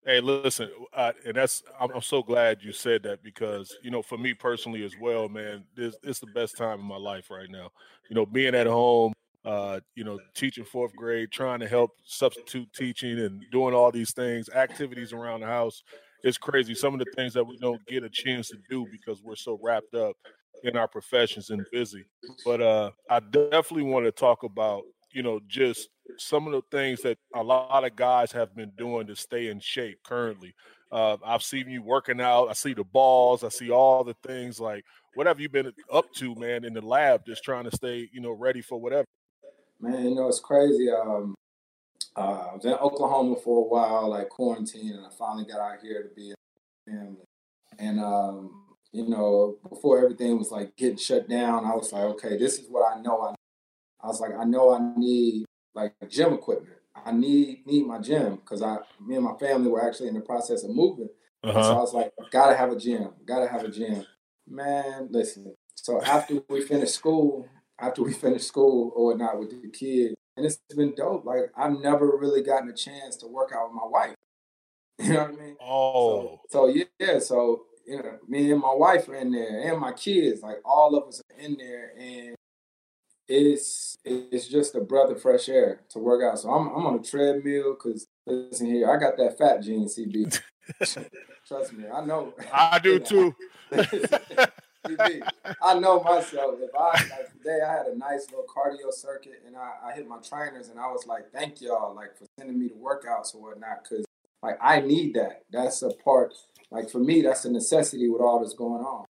Hey, 0.04 0.20
listen, 0.20 0.70
uh, 0.94 1.12
and 1.28 1.36
that's 1.36 1.62
I'm, 1.80 1.92
I'm, 1.92 2.02
so 2.02 2.24
glad 2.24 2.64
you 2.64 2.72
said 2.72 3.04
that 3.04 3.22
because 3.22 3.78
you 3.84 3.92
know, 3.92 4.02
for 4.02 4.18
me 4.18 4.34
personally 4.34 4.84
as 4.84 4.96
well, 5.00 5.30
man, 5.30 5.64
this 5.76 5.96
it's 6.02 6.20
the 6.20 6.26
best 6.28 6.58
time 6.58 6.80
in 6.80 6.86
my 6.86 6.98
life 6.98 7.30
right 7.30 7.50
now. 7.50 7.70
You 8.10 8.16
know, 8.16 8.26
being 8.26 8.56
at 8.56 8.66
home, 8.66 9.14
uh, 9.46 9.80
you 9.94 10.04
know, 10.04 10.20
teaching 10.34 10.66
fourth 10.66 10.96
grade, 10.96 11.30
trying 11.32 11.60
to 11.60 11.68
help 11.68 11.92
substitute 12.04 12.74
teaching 12.74 13.20
and 13.20 13.44
doing 13.52 13.76
all 13.76 13.92
these 13.92 14.12
things, 14.12 14.50
activities 14.50 15.14
around 15.14 15.42
the 15.42 15.46
house. 15.46 15.84
It's 16.24 16.38
crazy. 16.38 16.74
Some 16.74 16.94
of 16.94 17.00
the 17.00 17.12
things 17.16 17.34
that 17.34 17.44
we 17.44 17.58
don't 17.58 17.86
get 17.86 18.04
a 18.04 18.10
chance 18.10 18.50
to 18.50 18.58
do 18.70 18.88
because 18.92 19.22
we're 19.22 19.36
so 19.36 19.60
wrapped 19.62 19.94
up 19.94 20.16
in 20.64 20.78
our 20.78 20.88
professions 20.88 21.52
and 21.52 21.64
busy. 21.72 22.06
But 22.44 22.62
uh, 22.62 22.92
I 23.08 23.20
definitely 23.20 23.84
want 23.84 24.06
to 24.06 24.12
talk 24.12 24.42
about 24.42 24.84
you 25.14 25.24
know, 25.24 25.40
just 25.48 25.90
some 26.18 26.48
of 26.48 26.54
the 26.54 26.62
things 26.72 27.02
that 27.02 27.18
a 27.36 27.44
lot 27.44 27.84
of 27.84 27.96
guys 27.96 28.32
have 28.32 28.56
been 28.56 28.72
doing 28.78 29.08
to 29.08 29.16
stay 29.16 29.48
in 29.48 29.60
shape 29.60 30.00
currently. 30.04 30.54
Uh, 30.92 31.18
I've 31.26 31.44
seen 31.44 31.70
you 31.70 31.82
working 31.82 32.20
out. 32.20 32.50
I 32.50 32.54
see 32.54 32.74
the 32.74 32.84
balls. 32.84 33.44
I 33.44 33.50
see 33.50 33.72
all 33.72 34.04
the 34.04 34.16
things 34.26 34.60
like 34.60 34.84
what 35.16 35.28
have 35.28 35.40
you 35.40 35.50
been 35.50 35.72
up 35.92 36.06
to, 36.16 36.36
man, 36.36 36.64
in 36.66 36.74
the 36.74 36.82
lab, 36.82 37.26
just 37.26 37.44
trying 37.44 37.66
to 37.66 37.76
stay, 37.76 38.10
you 38.12 38.22
know, 38.22 38.32
ready 38.32 38.62
for 38.62 38.80
whatever. 38.80 39.06
Man, 39.80 40.04
you 40.04 40.16
know, 40.16 40.28
it's 40.28 40.40
crazy. 40.40 40.90
Um, 40.90 41.36
uh, 42.16 42.48
I 42.52 42.56
was 42.56 42.66
in 42.66 42.74
Oklahoma 42.74 43.36
for 43.44 43.66
a 43.66 43.68
while, 43.68 44.10
like 44.10 44.30
quarantine, 44.30 44.94
and 44.94 45.06
I 45.06 45.10
finally 45.18 45.46
got 45.46 45.60
out 45.60 45.80
here 45.82 46.04
to 46.04 46.14
be 46.14 46.32
a 46.32 46.92
family. 46.92 47.26
And 47.80 48.00
um, 48.00 48.66
you 48.92 49.08
know, 49.08 49.58
before 49.70 50.04
everything 50.04 50.38
was 50.38 50.52
like 50.52 50.76
getting 50.76 50.98
shut 50.98 51.30
down, 51.30 51.66
I 51.66 51.74
was 51.74 51.92
like, 51.94 52.04
okay, 52.04 52.38
this 52.38 52.60
is 52.60 52.68
what 52.70 52.86
I 52.92 53.02
know 53.02 53.22
I 53.22 53.34
I 54.04 54.08
was 54.08 54.20
like, 54.20 54.32
I 54.38 54.44
know 54.44 54.74
I 54.74 54.80
need 54.98 55.46
like 55.74 55.94
gym 56.10 56.34
equipment. 56.34 56.78
I 57.06 57.12
need 57.12 57.66
need 57.66 57.88
my 57.88 58.00
gym 58.00 58.36
because 58.36 58.62
I, 58.62 58.78
me 59.06 59.16
and 59.16 59.26
my 59.26 59.36
family 59.38 59.70
were 59.70 59.86
actually 59.86 60.10
in 60.10 60.16
the 60.16 60.22
process 60.22 60.64
of 60.64 60.72
moving. 60.72 61.10
Uh-huh. 61.44 61.64
So 61.64 61.72
I 61.72 61.80
was 61.80 61.94
like, 61.94 62.12
gotta 62.32 62.56
have 62.56 62.72
a 62.72 62.76
gym. 62.76 63.12
Gotta 63.26 63.48
have 63.48 63.64
a 63.64 63.70
gym. 63.70 64.06
Man, 64.48 65.08
listen. 65.10 65.56
So 65.76 66.02
after 66.02 66.42
we 66.50 66.62
finished 66.62 66.96
school, 66.96 67.48
after 67.80 68.04
we 68.04 68.14
finished 68.26 68.48
school 68.48 68.92
or 68.96 69.08
whatnot 69.08 69.40
with 69.40 69.50
the 69.50 69.70
kids, 69.70 70.16
and 70.38 70.46
it's 70.46 70.60
been 70.76 70.94
dope. 70.96 71.26
Like 71.26 71.52
I've 71.58 71.80
never 71.80 72.18
really 72.18 72.44
gotten 72.44 72.70
a 72.70 72.74
chance 72.74 73.16
to 73.18 73.28
work 73.28 73.52
out 73.56 73.70
with 73.70 73.82
my 73.82 73.88
wife. 73.88 74.16
You 75.00 75.14
know 75.14 75.24
what 75.24 75.30
I 75.30 75.44
mean? 75.44 75.56
Oh. 75.60 76.42
So, 76.52 76.72
so 76.72 76.84
yeah, 77.00 77.18
so 77.18 77.64
you 77.88 77.98
know, 77.98 78.20
me 78.28 78.52
and 78.52 78.62
my 78.62 78.74
wife 78.74 79.10
are 79.10 79.16
in 79.16 79.32
there, 79.32 79.72
and 79.72 79.80
my 79.80 79.94
kids, 79.94 80.44
like 80.44 80.58
all 80.64 80.96
of 80.96 81.08
us 81.08 81.22
are 81.22 81.40
in 81.40 81.58
there, 81.58 81.94
and 81.98 82.36
it's 83.32 83.98
it's 84.04 84.48
just 84.48 84.76
a 84.76 84.82
breath 84.82 85.10
of 85.10 85.22
fresh 85.22 85.48
air 85.48 85.82
to 85.90 86.00
work 86.00 86.24
out. 86.24 86.40
So 86.40 86.50
I'm 86.50 86.68
I'm 86.68 86.86
on 86.86 87.00
a 87.00 87.04
treadmill 87.04 87.74
because 87.74 88.08
listen 88.26 88.68
here, 88.68 88.92
I 88.92 89.00
got 89.00 89.18
that 89.18 89.38
fat 89.38 89.62
gene, 89.62 89.88
CB. 89.88 90.40
Trust 91.48 91.74
me, 91.74 91.86
I 91.88 92.06
know. 92.06 92.34
I 92.54 92.80
do 92.80 93.00
too. 93.00 93.36
CB, 93.72 95.28
I 95.62 95.80
know 95.80 96.02
myself. 96.02 96.56
If 96.60 96.72
I 96.76 96.92
like 96.92 97.32
today, 97.32 97.60
I 97.66 97.72
had 97.72 97.88
a 97.88 97.98
nice 97.98 98.28
little 98.30 98.46
cardio 98.46 98.92
circuit, 98.92 99.44
and 99.46 99.56
I, 99.56 99.74
I 99.86 99.94
hit 99.94 100.08
my 100.08 100.18
trainers, 100.18 100.70
and 100.70 100.80
I 100.80 100.88
was 100.88 101.06
like, 101.08 101.32
"Thank 101.32 101.62
y'all, 101.62 101.96
like 101.96 102.18
for 102.18 102.26
sending 102.38 102.60
me 102.60 102.70
to 102.70 102.76
workouts 102.76 103.36
or 103.36 103.42
whatnot," 103.42 103.84
because 103.84 104.06
like 104.44 104.58
I 104.62 104.82
need 104.82 105.16
that. 105.16 105.44
That's 105.52 105.82
a 105.84 105.92
part. 106.04 106.34
Like 106.70 106.90
for 106.90 107.00
me, 107.00 107.22
that's 107.22 107.46
a 107.46 107.52
necessity 107.52 108.10
with 108.10 108.22
all 108.22 108.40
that's 108.40 108.54
going 108.54 108.84
on. 108.84 109.06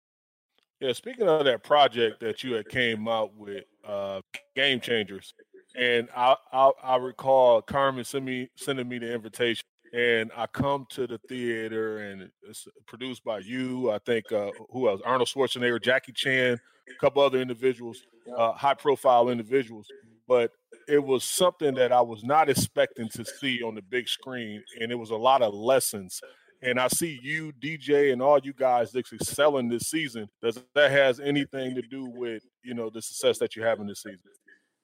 Yeah, 0.79 0.93
speaking 0.93 1.27
of 1.27 1.43
that 1.45 1.63
project 1.63 2.19
that 2.19 2.43
you 2.43 2.53
had 2.53 2.69
came 2.69 3.07
out 3.07 3.33
with, 3.35 3.63
uh, 3.83 4.21
Game 4.55 4.79
Changers, 4.79 5.33
and 5.75 6.07
I, 6.15 6.35
I, 6.53 6.71
I 6.83 6.95
recall 6.97 7.63
Carmen 7.63 8.05
send 8.05 8.25
me 8.25 8.49
sending 8.55 8.87
me 8.87 8.99
the 8.99 9.11
invitation, 9.11 9.65
and 9.91 10.31
I 10.37 10.45
come 10.45 10.85
to 10.91 11.07
the 11.07 11.17
theater, 11.27 11.99
and 11.99 12.29
it's 12.47 12.67
produced 12.85 13.23
by 13.23 13.39
you. 13.39 13.89
I 13.89 13.97
think 14.05 14.31
uh, 14.31 14.51
who 14.69 14.87
else? 14.87 15.01
Arnold 15.03 15.29
Schwarzenegger, 15.29 15.81
Jackie 15.81 16.11
Chan, 16.11 16.59
a 16.87 16.99
couple 16.99 17.23
other 17.23 17.41
individuals, 17.41 18.03
uh, 18.37 18.51
high 18.51 18.75
profile 18.75 19.29
individuals, 19.29 19.87
but 20.27 20.51
it 20.87 21.03
was 21.03 21.23
something 21.23 21.73
that 21.73 21.91
I 21.91 22.01
was 22.01 22.23
not 22.23 22.49
expecting 22.49 23.09
to 23.09 23.25
see 23.25 23.63
on 23.63 23.73
the 23.73 23.81
big 23.81 24.07
screen, 24.07 24.63
and 24.79 24.91
it 24.91 24.95
was 24.95 25.09
a 25.09 25.17
lot 25.17 25.41
of 25.41 25.55
lessons. 25.55 26.21
And 26.67 26.81
I 26.81 26.89
see 26.89 27.17
you, 27.23 27.53
DJ, 27.61 28.11
and 28.11 28.21
all 28.21 28.39
you 28.39 28.51
guys 28.51 28.93
excelling 28.93 29.69
this 29.69 29.83
season. 29.83 30.27
Does 30.41 30.61
that 30.75 30.91
has 30.91 31.21
anything 31.21 31.75
to 31.75 31.81
do 31.81 32.05
with 32.05 32.43
you 32.61 32.73
know 32.73 32.89
the 32.89 33.01
success 33.01 33.37
that 33.37 33.55
you 33.55 33.63
have 33.63 33.79
in 33.79 33.87
this 33.87 34.01
season? 34.01 34.19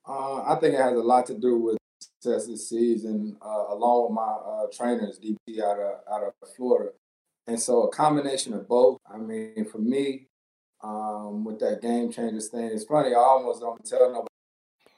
Uh, 0.07 0.43
I 0.43 0.55
think 0.61 0.75
it 0.75 0.79
has 0.79 0.93
a 0.93 0.99
lot 0.99 1.25
to 1.25 1.37
do 1.37 1.57
with 1.57 1.77
success 1.99 2.47
this 2.47 2.69
season, 2.69 3.35
uh, 3.45 3.65
along 3.69 4.03
with 4.03 4.15
my 4.15 4.21
uh, 4.21 4.67
trainers, 4.71 5.19
DP 5.19 5.61
out 5.61 5.77
of 5.77 5.99
out 6.09 6.23
of 6.23 6.33
Florida, 6.55 6.91
and 7.47 7.59
so 7.59 7.83
a 7.83 7.91
combination 7.91 8.53
of 8.53 8.65
both. 8.65 8.99
I 9.13 9.17
mean, 9.17 9.65
for 9.69 9.79
me, 9.79 10.27
um, 10.81 11.43
with 11.43 11.59
that 11.59 11.81
game 11.81 12.13
changers 12.13 12.47
thing, 12.47 12.65
it's 12.65 12.85
funny. 12.85 13.13
I 13.13 13.19
almost 13.19 13.59
don't 13.59 13.83
tell 13.83 14.07
nobody. 14.07 14.27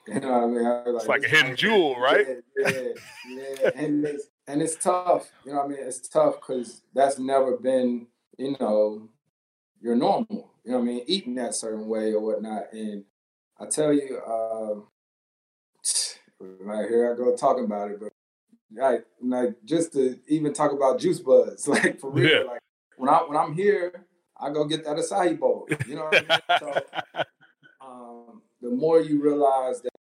You 0.07 0.19
know 0.19 0.33
what 0.33 0.43
I 0.43 0.45
mean? 0.45 0.65
I 0.67 0.83
like, 0.83 0.95
it's 0.97 1.07
like 1.07 1.23
a 1.23 1.27
hidden 1.27 1.55
jewel, 1.55 1.99
right? 1.99 2.27
Yeah, 2.55 2.69
yeah, 2.69 3.45
yeah. 3.59 3.69
and 3.75 4.05
it's 4.05 4.27
and 4.47 4.61
it's 4.61 4.75
tough. 4.75 5.31
You 5.45 5.51
know 5.51 5.57
what 5.57 5.65
I 5.65 5.69
mean? 5.69 5.79
It's 5.81 6.07
tough 6.07 6.35
because 6.35 6.81
that's 6.93 7.19
never 7.19 7.57
been, 7.57 8.07
you 8.37 8.55
know, 8.59 9.09
your 9.81 9.95
normal. 9.95 10.51
You 10.63 10.71
know 10.71 10.79
what 10.79 10.83
I 10.83 10.87
mean? 10.87 11.03
Eating 11.07 11.35
that 11.35 11.55
certain 11.55 11.87
way 11.87 12.13
or 12.13 12.21
whatnot. 12.21 12.73
And 12.73 13.05
I 13.59 13.65
tell 13.67 13.93
you, 13.93 14.19
uh, 14.25 14.81
Right 16.39 16.89
here 16.89 17.13
I 17.13 17.17
go 17.17 17.35
talking 17.35 17.63
about 17.63 17.91
it, 17.91 17.99
but 17.99 18.11
like 18.75 19.05
like 19.21 19.55
just 19.63 19.93
to 19.93 20.19
even 20.27 20.53
talk 20.53 20.73
about 20.73 20.99
juice 20.99 21.19
buds, 21.19 21.67
like 21.67 21.99
for 21.99 22.11
real. 22.11 22.29
Yeah. 22.29 22.51
Like 22.51 22.61
when 22.97 23.09
I 23.09 23.17
when 23.19 23.37
I'm 23.37 23.53
here, 23.53 24.05
I 24.37 24.49
go 24.49 24.65
get 24.65 24.83
that 24.83 24.97
acai 24.97 25.39
bowl. 25.39 25.67
You 25.87 25.95
know 25.95 26.05
what 26.05 26.25
I 26.29 26.59
mean? 26.59 26.59
So 26.59 27.23
um, 27.85 28.41
the 28.61 28.69
more 28.69 28.99
you 28.99 29.21
realize 29.21 29.81
that 29.81 29.91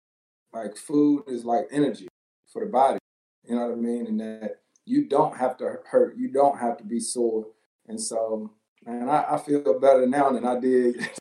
like 0.52 0.76
food 0.76 1.24
is 1.28 1.44
like 1.44 1.66
energy 1.70 2.08
for 2.52 2.64
the 2.64 2.70
body. 2.70 2.98
You 3.46 3.56
know 3.56 3.66
what 3.66 3.72
I 3.72 3.80
mean? 3.80 4.06
And 4.06 4.20
that 4.20 4.60
you 4.84 5.06
don't 5.06 5.36
have 5.36 5.56
to 5.58 5.78
hurt, 5.86 6.16
you 6.16 6.28
don't 6.28 6.58
have 6.58 6.76
to 6.78 6.84
be 6.84 7.00
sore. 7.00 7.46
And 7.88 8.00
so, 8.00 8.50
man, 8.86 9.08
I, 9.08 9.34
I 9.34 9.38
feel 9.38 9.78
better 9.78 10.06
now 10.06 10.30
than 10.30 10.46
I 10.46 10.58
did 10.58 11.10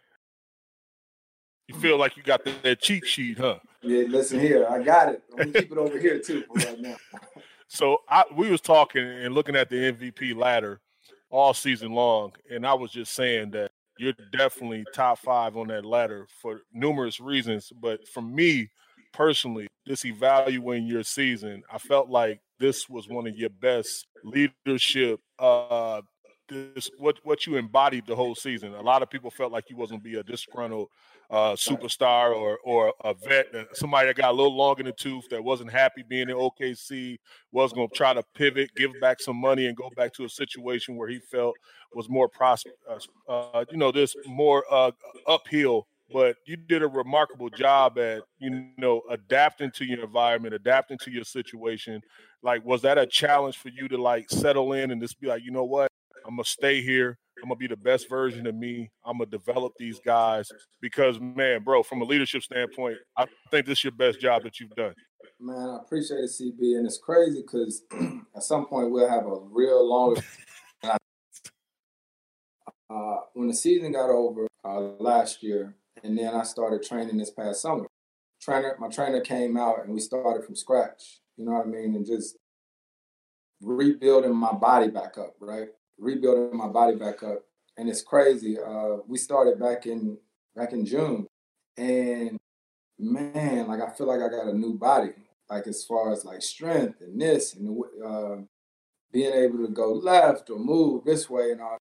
You 1.67 1.75
feel 1.75 1.97
like 1.97 2.17
you 2.17 2.23
got 2.23 2.43
that 2.45 2.81
cheat 2.81 3.05
sheet, 3.07 3.37
huh? 3.37 3.59
Yeah, 3.81 4.03
listen 4.07 4.39
here, 4.39 4.67
I 4.69 4.83
got 4.83 5.09
it. 5.09 5.23
I'm 5.31 5.37
gonna 5.37 5.61
keep 5.61 5.71
it 5.71 5.77
over 5.77 5.97
here 5.97 6.19
too 6.19 6.43
for 6.43 6.55
right 6.55 6.79
now. 6.79 6.95
so 7.67 7.99
I 8.09 8.25
we 8.35 8.51
was 8.51 8.61
talking 8.61 9.03
and 9.03 9.33
looking 9.33 9.55
at 9.55 9.69
the 9.69 9.91
MVP 9.91 10.35
ladder 10.35 10.81
all 11.29 11.53
season 11.53 11.93
long, 11.93 12.33
and 12.51 12.67
I 12.67 12.73
was 12.73 12.91
just 12.91 13.13
saying 13.13 13.51
that 13.51 13.71
you're 13.97 14.13
definitely 14.33 14.83
top 14.93 15.19
five 15.19 15.55
on 15.55 15.67
that 15.67 15.85
ladder 15.85 16.27
for 16.41 16.61
numerous 16.73 17.21
reasons. 17.21 17.71
But 17.81 18.07
for 18.07 18.21
me 18.21 18.69
personally, 19.13 19.67
just 19.87 20.05
evaluating 20.05 20.87
your 20.87 21.03
season, 21.03 21.63
I 21.71 21.77
felt 21.77 22.09
like 22.09 22.39
this 22.59 22.89
was 22.89 23.07
one 23.07 23.27
of 23.27 23.35
your 23.35 23.49
best 23.49 24.07
leadership 24.23 25.19
uh 25.39 26.01
this 26.49 26.89
what 26.97 27.17
what 27.23 27.45
you 27.47 27.55
embodied 27.55 28.05
the 28.05 28.15
whole 28.15 28.35
season. 28.35 28.73
A 28.73 28.81
lot 28.81 29.01
of 29.01 29.09
people 29.09 29.31
felt 29.31 29.51
like 29.51 29.69
you 29.69 29.77
wasn't 29.77 30.03
gonna 30.03 30.13
be 30.13 30.19
a 30.19 30.23
disgruntled 30.23 30.89
uh, 31.29 31.53
superstar 31.53 32.35
or 32.35 32.59
or 32.63 32.93
a 33.03 33.13
vet, 33.13 33.47
somebody 33.73 34.07
that 34.07 34.15
got 34.15 34.31
a 34.31 34.33
little 34.33 34.55
long 34.55 34.75
in 34.79 34.85
the 34.85 34.91
tooth 34.91 35.27
that 35.29 35.43
wasn't 35.43 35.71
happy 35.71 36.03
being 36.07 36.29
in 36.29 36.35
OKC, 36.35 37.17
was 37.51 37.73
going 37.73 37.89
to 37.89 37.95
try 37.95 38.13
to 38.13 38.23
pivot, 38.35 38.69
give 38.75 38.91
back 39.01 39.19
some 39.19 39.37
money, 39.37 39.67
and 39.67 39.75
go 39.75 39.89
back 39.95 40.13
to 40.13 40.25
a 40.25 40.29
situation 40.29 40.95
where 40.95 41.07
he 41.07 41.19
felt 41.19 41.55
was 41.95 42.09
more 42.09 42.27
pros, 42.27 42.63
uh, 42.89 42.99
uh, 43.31 43.65
you 43.71 43.77
know, 43.77 43.91
this 43.91 44.15
more 44.27 44.63
uh, 44.69 44.91
uphill. 45.27 45.87
But 46.11 46.35
you 46.45 46.57
did 46.57 46.83
a 46.83 46.87
remarkable 46.87 47.49
job 47.49 47.97
at 47.97 48.23
you 48.37 48.69
know 48.77 49.01
adapting 49.09 49.71
to 49.71 49.85
your 49.85 50.03
environment, 50.03 50.53
adapting 50.53 50.97
to 50.99 51.11
your 51.11 51.23
situation. 51.23 52.01
Like, 52.41 52.63
was 52.65 52.81
that 52.81 52.97
a 52.97 53.07
challenge 53.07 53.57
for 53.57 53.69
you 53.69 53.87
to 53.87 53.97
like 53.97 54.29
settle 54.29 54.73
in 54.73 54.91
and 54.91 55.01
just 55.01 55.19
be 55.19 55.27
like, 55.27 55.43
you 55.43 55.51
know 55.51 55.63
what, 55.63 55.87
I'm 56.25 56.35
gonna 56.35 56.45
stay 56.45 56.81
here. 56.81 57.17
I'm 57.41 57.49
gonna 57.49 57.57
be 57.57 57.67
the 57.67 57.77
best 57.77 58.09
version 58.09 58.47
of 58.47 58.55
me. 58.55 58.89
I'm 59.05 59.17
gonna 59.17 59.29
develop 59.29 59.73
these 59.77 59.99
guys 59.99 60.49
because, 60.81 61.19
man, 61.19 61.63
bro, 61.63 61.83
from 61.83 62.01
a 62.01 62.05
leadership 62.05 62.43
standpoint, 62.43 62.97
I 63.17 63.25
think 63.51 63.65
this 63.65 63.79
is 63.79 63.85
your 63.85 63.91
best 63.93 64.19
job 64.19 64.43
that 64.43 64.59
you've 64.59 64.75
done. 64.75 64.93
Man, 65.39 65.69
I 65.69 65.77
appreciate 65.77 66.19
it, 66.19 66.29
CB, 66.29 66.77
and 66.77 66.85
it's 66.85 66.97
crazy 66.97 67.41
because 67.41 67.83
at 68.35 68.43
some 68.43 68.65
point 68.65 68.91
we'll 68.91 69.09
have 69.09 69.25
a 69.25 69.39
real 69.51 69.87
long. 69.87 70.17
uh, 72.89 73.15
when 73.33 73.47
the 73.47 73.53
season 73.53 73.91
got 73.91 74.09
over 74.09 74.47
uh, 74.63 74.79
last 74.99 75.43
year, 75.43 75.75
and 76.03 76.17
then 76.17 76.33
I 76.35 76.43
started 76.43 76.83
training 76.83 77.17
this 77.17 77.31
past 77.31 77.61
summer. 77.61 77.87
Trainer, 78.41 78.75
my 78.79 78.89
trainer 78.89 79.21
came 79.21 79.57
out, 79.57 79.83
and 79.83 79.93
we 79.93 79.99
started 79.99 80.45
from 80.45 80.55
scratch. 80.55 81.21
You 81.37 81.45
know 81.45 81.53
what 81.53 81.65
I 81.65 81.69
mean, 81.69 81.95
and 81.95 82.05
just 82.05 82.37
rebuilding 83.61 84.35
my 84.35 84.53
body 84.53 84.89
back 84.89 85.17
up, 85.17 85.35
right? 85.39 85.69
rebuilding 85.97 86.57
my 86.57 86.67
body 86.67 86.95
back 86.95 87.23
up. 87.23 87.43
And 87.77 87.89
it's 87.89 88.01
crazy. 88.01 88.57
Uh, 88.59 88.97
we 89.07 89.17
started 89.17 89.59
back 89.59 89.85
in 89.85 90.17
back 90.55 90.73
in 90.73 90.85
June, 90.85 91.25
and 91.75 92.37
man, 92.99 93.67
like 93.67 93.81
I 93.81 93.89
feel 93.89 94.07
like 94.07 94.21
I 94.21 94.29
got 94.29 94.47
a 94.47 94.57
new 94.57 94.77
body. 94.77 95.13
Like 95.49 95.65
as 95.67 95.83
far 95.83 96.11
as 96.11 96.23
like 96.23 96.41
strength 96.41 97.01
and 97.01 97.19
this 97.19 97.55
and 97.55 97.83
uh, 98.05 98.35
being 99.11 99.33
able 99.33 99.57
to 99.65 99.69
go 99.69 99.93
left 99.93 100.49
or 100.49 100.59
move 100.59 101.03
this 101.03 101.29
way 101.29 101.51
and 101.51 101.61
all. 101.61 101.77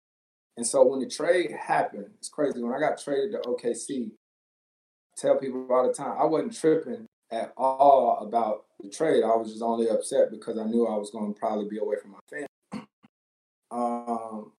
And 0.56 0.66
so 0.66 0.84
when 0.84 1.00
the 1.00 1.08
trade 1.08 1.50
happened, 1.52 2.06
it's 2.18 2.28
crazy. 2.28 2.62
When 2.62 2.72
I 2.72 2.78
got 2.78 3.02
traded 3.02 3.32
to 3.32 3.48
OKC, 3.48 4.10
I 4.10 5.20
tell 5.20 5.38
people 5.38 5.66
all 5.70 5.86
the 5.86 5.94
time 5.94 6.16
I 6.18 6.24
wasn't 6.24 6.54
tripping 6.54 7.06
at 7.30 7.52
all 7.56 8.18
about 8.26 8.64
the 8.80 8.90
trade. 8.90 9.24
I 9.24 9.34
was 9.34 9.50
just 9.50 9.62
only 9.62 9.88
upset 9.88 10.30
because 10.30 10.58
I 10.58 10.64
knew 10.64 10.86
I 10.86 10.96
was 10.96 11.10
going 11.10 11.32
to 11.32 11.38
probably 11.38 11.68
be 11.68 11.78
away 11.78 11.96
from 12.00 12.12
my 12.12 12.18
family 12.30 12.46
um, 13.70 14.52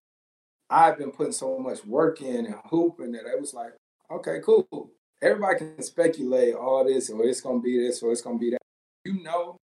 I've 0.69 0.97
been 0.97 1.11
putting 1.11 1.33
so 1.33 1.59
much 1.59 1.85
work 1.85 2.21
in 2.21 2.47
and 2.47 2.55
hooping 2.65 3.11
that 3.11 3.27
it 3.27 3.39
was 3.39 3.53
like, 3.53 3.73
okay, 4.11 4.39
cool. 4.43 4.91
Everybody 5.21 5.59
can 5.59 5.83
speculate 5.83 6.55
all 6.55 6.83
this, 6.83 7.09
or 7.09 7.23
it's 7.23 7.41
gonna 7.41 7.61
be 7.61 7.77
this, 7.77 8.01
or 8.01 8.11
it's 8.11 8.21
gonna 8.21 8.39
be 8.39 8.51
that. 8.51 8.59
You 9.05 9.21
know 9.21 9.57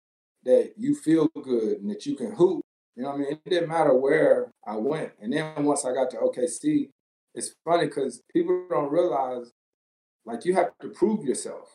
that 0.44 0.74
you 0.78 0.96
feel 0.96 1.28
good 1.42 1.80
and 1.80 1.90
that 1.90 2.06
you 2.06 2.16
can 2.16 2.36
hoop. 2.36 2.62
You 2.98 3.04
know 3.04 3.10
what 3.10 3.16
I 3.16 3.20
mean? 3.20 3.32
It 3.32 3.50
didn't 3.50 3.70
matter 3.70 3.94
where 3.94 4.52
I 4.66 4.76
went. 4.76 5.12
And 5.22 5.32
then 5.32 5.64
once 5.64 5.86
I 5.86 5.94
got 5.94 6.10
to 6.12 6.18
OKC, 6.18 6.90
it's 7.36 7.54
funny 7.64 7.86
because 7.86 8.24
people 8.34 8.66
don't 8.72 8.92
realize 8.92 9.52
like 10.26 10.46
you 10.46 10.56
have 10.56 10.72
to 10.82 10.90
prove 10.90 11.24
yourself. 11.24 11.70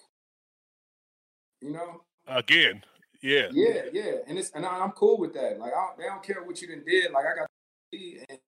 You 1.60 1.70
know? 1.74 2.02
Again. 2.26 2.82
Yeah. 3.22 3.46
Yeah, 3.52 3.82
yeah. 3.92 4.14
And 4.26 4.36
it's 4.36 4.50
and 4.50 4.66
I'm 4.66 4.90
cool 4.90 5.16
with 5.16 5.32
that. 5.34 5.60
Like 5.60 5.72
I, 5.72 5.90
they 5.96 6.04
don't 6.04 6.24
care 6.24 6.42
what 6.42 6.60
you 6.60 6.66
done 6.66 6.82
did. 6.84 7.12
Like 7.12 7.24
I 7.24 7.38
got 7.38 7.48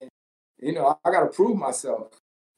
and 0.01 0.11
you 0.59 0.73
know, 0.73 0.99
I, 1.05 1.11
gotta 1.13 1.27
prove 1.27 1.57
myself. 1.57 2.09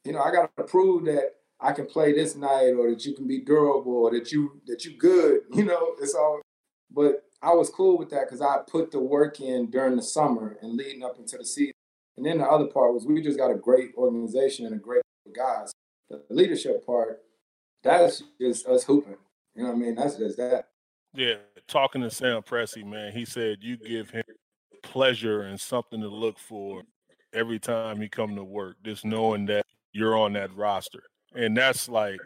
You 0.03 0.13
know, 0.13 0.21
I 0.21 0.31
gotta 0.31 0.63
prove 0.63 1.05
that 1.05 1.35
I 1.59 1.73
can 1.73 1.85
play 1.85 2.13
this 2.13 2.35
night 2.35 2.71
or 2.71 2.89
that 2.89 3.05
you 3.05 3.13
can 3.13 3.27
be 3.27 3.41
durable 3.41 4.05
or 4.05 4.11
that 4.11 4.31
you 4.31 4.61
that 4.65 4.83
you 4.83 4.97
good. 4.97 5.41
You 5.53 5.65
know, 5.65 5.93
it's 6.01 6.15
all 6.15 6.41
but 6.91 7.23
I 7.41 7.53
was 7.53 7.69
cool 7.69 7.97
with 7.97 8.09
that 8.09 8.25
because 8.25 8.41
I 8.41 8.59
put 8.67 8.91
the 8.91 8.99
work 8.99 9.39
in 9.39 9.69
during 9.69 9.95
the 9.95 10.01
summer 10.01 10.57
and 10.61 10.75
leading 10.75 11.03
up 11.03 11.17
into 11.19 11.37
the 11.37 11.45
season. 11.45 11.73
And 12.17 12.25
then 12.25 12.39
the 12.39 12.45
other 12.45 12.65
part 12.65 12.93
was 12.93 13.05
we 13.05 13.21
just 13.21 13.37
got 13.37 13.51
a 13.51 13.55
great 13.55 13.91
organization 13.95 14.65
and 14.65 14.75
a 14.75 14.79
great 14.79 15.03
guys. 15.35 15.71
The 16.09 16.23
leadership 16.29 16.85
part, 16.85 17.21
that's 17.83 18.23
just 18.41 18.65
us 18.67 18.83
hooping. 18.83 19.17
You 19.55 19.63
know 19.63 19.69
what 19.69 19.75
I 19.75 19.79
mean? 19.79 19.95
That's 19.95 20.15
just 20.15 20.37
that. 20.37 20.69
Yeah, 21.13 21.35
talking 21.67 22.01
to 22.01 22.09
Sam 22.09 22.41
Presti, 22.41 22.85
man, 22.85 23.11
he 23.11 23.25
said 23.25 23.57
you 23.61 23.77
give 23.77 24.09
him 24.09 24.23
pleasure 24.83 25.43
and 25.43 25.59
something 25.59 26.01
to 26.01 26.07
look 26.07 26.39
for 26.39 26.83
every 27.33 27.59
time 27.59 27.99
he 27.99 28.09
come 28.09 28.35
to 28.35 28.43
work. 28.43 28.77
Just 28.83 29.05
knowing 29.05 29.45
that 29.47 29.65
you're 29.93 30.17
on 30.17 30.33
that 30.33 30.55
roster, 30.55 31.03
and 31.35 31.57
that's 31.57 31.89
like 31.89 32.19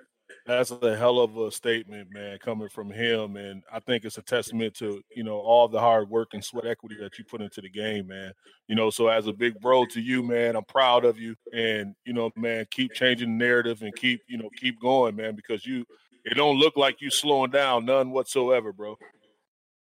that's 0.45 0.71
a 0.71 0.97
hell 0.97 1.19
of 1.19 1.37
a 1.37 1.51
statement, 1.51 2.09
man, 2.11 2.37
coming 2.39 2.69
from 2.69 2.89
him. 2.89 3.35
And 3.35 3.63
I 3.71 3.79
think 3.79 4.05
it's 4.05 4.17
a 4.17 4.21
testament 4.21 4.73
to 4.75 5.01
you 5.15 5.23
know 5.23 5.37
all 5.37 5.67
the 5.67 5.79
hard 5.79 6.09
work 6.09 6.29
and 6.33 6.43
sweat 6.43 6.65
equity 6.65 6.95
that 6.99 7.17
you 7.17 7.25
put 7.25 7.41
into 7.41 7.61
the 7.61 7.69
game, 7.69 8.07
man. 8.07 8.33
You 8.67 8.75
know, 8.75 8.89
so 8.89 9.07
as 9.07 9.27
a 9.27 9.33
big 9.33 9.59
bro 9.59 9.85
to 9.85 10.01
you, 10.01 10.23
man, 10.23 10.55
I'm 10.55 10.65
proud 10.65 11.05
of 11.05 11.19
you, 11.19 11.35
and 11.53 11.95
you 12.05 12.13
know, 12.13 12.31
man, 12.35 12.65
keep 12.71 12.93
changing 12.93 13.37
the 13.37 13.45
narrative 13.45 13.81
and 13.81 13.95
keep 13.95 14.21
you 14.27 14.37
know 14.37 14.49
keep 14.57 14.79
going, 14.79 15.15
man, 15.15 15.35
because 15.35 15.65
you 15.65 15.85
it 16.25 16.35
don't 16.35 16.57
look 16.57 16.75
like 16.77 17.01
you 17.01 17.09
slowing 17.09 17.51
down 17.51 17.85
none 17.85 18.11
whatsoever, 18.11 18.73
bro. 18.73 18.97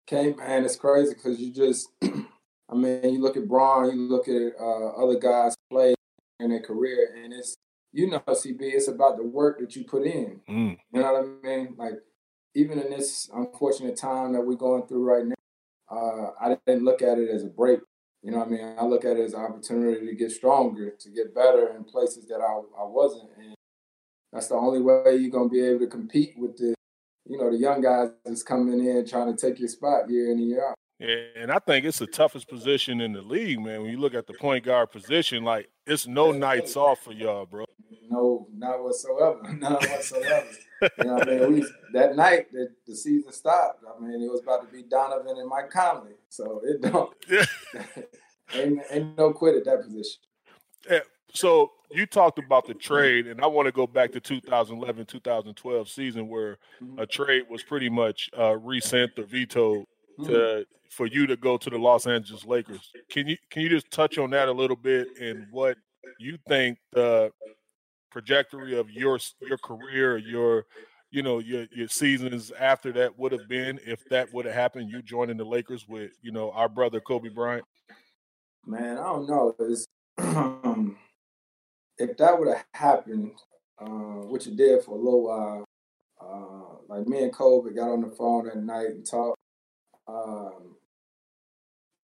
Okay, 0.08 0.34
man, 0.34 0.64
it's 0.64 0.76
crazy 0.76 1.14
because 1.14 1.38
you 1.38 1.52
just 1.52 1.88
I 2.02 2.74
mean, 2.74 3.02
you 3.02 3.20
look 3.20 3.36
at 3.36 3.48
Bron, 3.48 3.90
you 3.90 4.08
look 4.08 4.28
at 4.28 4.52
uh, 4.60 4.88
other 4.90 5.18
guys 5.18 5.54
play 5.70 5.94
in 6.38 6.50
their 6.50 6.62
career, 6.62 7.16
and 7.22 7.32
it's 7.32 7.56
you 7.92 8.08
know, 8.08 8.20
CB, 8.20 8.60
it's 8.60 8.88
about 8.88 9.16
the 9.16 9.24
work 9.24 9.58
that 9.60 9.74
you 9.74 9.84
put 9.84 10.04
in. 10.04 10.40
Mm. 10.48 10.78
You 10.92 11.00
know 11.00 11.12
what 11.12 11.24
I 11.24 11.46
mean? 11.46 11.74
Like 11.76 11.94
even 12.54 12.78
in 12.78 12.90
this 12.90 13.30
unfortunate 13.34 13.96
time 13.96 14.32
that 14.32 14.40
we're 14.40 14.54
going 14.54 14.86
through 14.86 15.04
right 15.04 15.26
now, 15.26 15.34
uh, 15.90 16.30
I 16.40 16.56
didn't 16.66 16.84
look 16.84 17.02
at 17.02 17.18
it 17.18 17.30
as 17.30 17.44
a 17.44 17.48
break. 17.48 17.80
You 18.22 18.32
know 18.32 18.38
what 18.38 18.48
I 18.48 18.50
mean? 18.50 18.74
I 18.78 18.84
look 18.84 19.04
at 19.04 19.16
it 19.16 19.24
as 19.24 19.34
an 19.34 19.40
opportunity 19.40 20.06
to 20.06 20.14
get 20.14 20.30
stronger, 20.30 20.90
to 20.90 21.10
get 21.10 21.34
better 21.34 21.74
in 21.74 21.84
places 21.84 22.26
that 22.28 22.40
I, 22.40 22.80
I 22.80 22.84
wasn't. 22.84 23.30
And 23.38 23.54
that's 24.32 24.48
the 24.48 24.54
only 24.54 24.80
way 24.80 25.16
you're 25.16 25.30
gonna 25.30 25.48
be 25.48 25.62
able 25.62 25.80
to 25.80 25.86
compete 25.86 26.34
with 26.36 26.56
the, 26.56 26.74
you 27.26 27.38
know 27.38 27.50
the 27.50 27.56
young 27.56 27.80
guys 27.80 28.10
that's 28.24 28.42
coming 28.42 28.84
in 28.84 29.06
trying 29.06 29.34
to 29.34 29.40
take 29.40 29.58
your 29.58 29.68
spot 29.68 30.08
year 30.10 30.26
in 30.26 30.38
and 30.38 30.48
year 30.48 30.68
out. 30.68 30.76
Yeah, 31.00 31.16
and 31.34 31.50
I 31.50 31.58
think 31.58 31.86
it's 31.86 31.98
the 31.98 32.06
toughest 32.06 32.46
position 32.46 33.00
in 33.00 33.14
the 33.14 33.22
league, 33.22 33.58
man. 33.58 33.80
When 33.80 33.90
you 33.90 33.96
look 33.96 34.12
at 34.12 34.26
the 34.26 34.34
point 34.34 34.66
guard 34.66 34.90
position, 34.90 35.44
like 35.44 35.70
it's 35.86 36.06
no 36.06 36.30
nights 36.30 36.76
off 36.76 37.00
for 37.00 37.12
y'all, 37.12 37.46
bro. 37.46 37.64
No, 38.10 38.46
not 38.54 38.84
whatsoever. 38.84 39.40
None 39.58 39.72
whatsoever. 39.72 40.46
you 40.82 41.04
know 41.04 41.14
what 41.14 41.28
I 41.28 41.38
mean? 41.38 41.52
We, 41.54 41.66
that 41.94 42.16
night 42.16 42.52
that 42.52 42.68
the 42.86 42.94
season 42.94 43.32
stopped, 43.32 43.82
I 43.82 43.98
mean, 43.98 44.22
it 44.22 44.30
was 44.30 44.42
about 44.42 44.60
to 44.60 44.70
be 44.70 44.82
Donovan 44.82 45.38
and 45.38 45.48
Mike 45.48 45.70
Conley. 45.70 46.12
So 46.28 46.60
it 46.64 46.82
don't 46.82 47.14
yeah. 47.30 47.44
ain't, 48.54 48.82
ain't 48.90 49.16
no 49.16 49.32
quit 49.32 49.56
at 49.56 49.64
that 49.64 49.82
position. 49.82 50.20
Yeah. 50.88 51.00
So 51.32 51.70
you 51.90 52.04
talked 52.04 52.38
about 52.38 52.66
the 52.66 52.74
trade, 52.74 53.26
and 53.26 53.40
I 53.40 53.46
want 53.46 53.66
to 53.66 53.72
go 53.72 53.86
back 53.86 54.12
to 54.12 54.20
2011, 54.20 55.06
2012 55.06 55.88
season 55.88 56.28
where 56.28 56.58
mm-hmm. 56.82 56.98
a 56.98 57.06
trade 57.06 57.44
was 57.48 57.62
pretty 57.62 57.88
much 57.88 58.28
uh, 58.38 58.58
resent 58.58 59.12
or 59.16 59.24
vetoed 59.24 59.86
to 60.24 60.30
mm-hmm. 60.30 60.62
for 60.90 61.06
you 61.06 61.26
to 61.26 61.36
go 61.36 61.56
to 61.56 61.70
the 61.70 61.78
Los 61.78 62.06
Angeles 62.06 62.44
Lakers. 62.44 62.92
Can 63.10 63.28
you 63.28 63.36
can 63.50 63.62
you 63.62 63.68
just 63.68 63.90
touch 63.90 64.18
on 64.18 64.30
that 64.30 64.48
a 64.48 64.52
little 64.52 64.76
bit 64.76 65.08
and 65.20 65.46
what 65.50 65.76
you 66.18 66.38
think 66.48 66.78
the 66.92 67.30
trajectory 68.12 68.78
of 68.78 68.90
your 68.90 69.18
your 69.40 69.58
career, 69.58 70.18
your 70.18 70.66
you 71.10 71.22
know 71.22 71.38
your 71.38 71.66
your 71.72 71.88
seasons 71.88 72.50
after 72.58 72.92
that 72.92 73.18
would 73.18 73.32
have 73.32 73.48
been 73.48 73.80
if 73.86 74.04
that 74.08 74.32
would 74.32 74.46
have 74.46 74.54
happened? 74.54 74.90
You 74.90 75.02
joining 75.02 75.36
the 75.36 75.44
Lakers 75.44 75.86
with 75.88 76.12
you 76.22 76.32
know 76.32 76.50
our 76.52 76.68
brother 76.68 77.00
Kobe 77.00 77.28
Bryant. 77.28 77.64
Man, 78.66 78.98
I 78.98 79.04
don't 79.04 79.28
know. 79.28 79.54
Um, 80.18 80.96
if 81.98 82.16
that 82.18 82.38
would 82.38 82.48
have 82.48 82.64
happened, 82.74 83.32
uh, 83.78 84.26
which 84.28 84.46
it 84.46 84.56
did 84.56 84.82
for 84.84 84.92
a 84.92 84.98
little 84.98 85.24
while, 85.24 85.64
uh, 86.20 86.76
like 86.88 87.06
me 87.06 87.22
and 87.22 87.32
Kobe 87.32 87.74
got 87.74 87.90
on 87.90 88.02
the 88.02 88.10
phone 88.10 88.46
that 88.46 88.56
night 88.56 88.88
and 88.88 89.06
talked 89.06 89.38
um, 90.10 90.76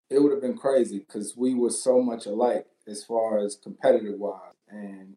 it 0.10 0.20
would 0.20 0.32
have 0.32 0.42
been 0.42 0.58
crazy 0.58 1.00
because 1.00 1.36
we 1.36 1.54
were 1.54 1.70
so 1.70 2.02
much 2.02 2.26
alike 2.26 2.66
as 2.88 3.04
far 3.04 3.40
as 3.40 3.56
competitive 3.56 4.20
wise. 4.20 4.54
And 4.70 5.16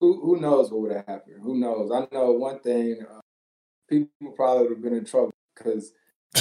who 0.00 0.20
who 0.20 0.40
knows 0.40 0.70
what 0.70 0.82
would 0.82 0.92
have 0.92 1.06
happened? 1.06 1.42
Who 1.42 1.58
knows? 1.58 1.90
I 1.90 2.06
know 2.14 2.32
one 2.32 2.60
thing: 2.60 3.04
uh, 3.08 3.20
people 3.88 4.32
probably 4.34 4.64
would 4.64 4.72
have 4.72 4.82
been 4.82 4.94
in 4.94 5.04
trouble 5.04 5.34
because 5.54 5.92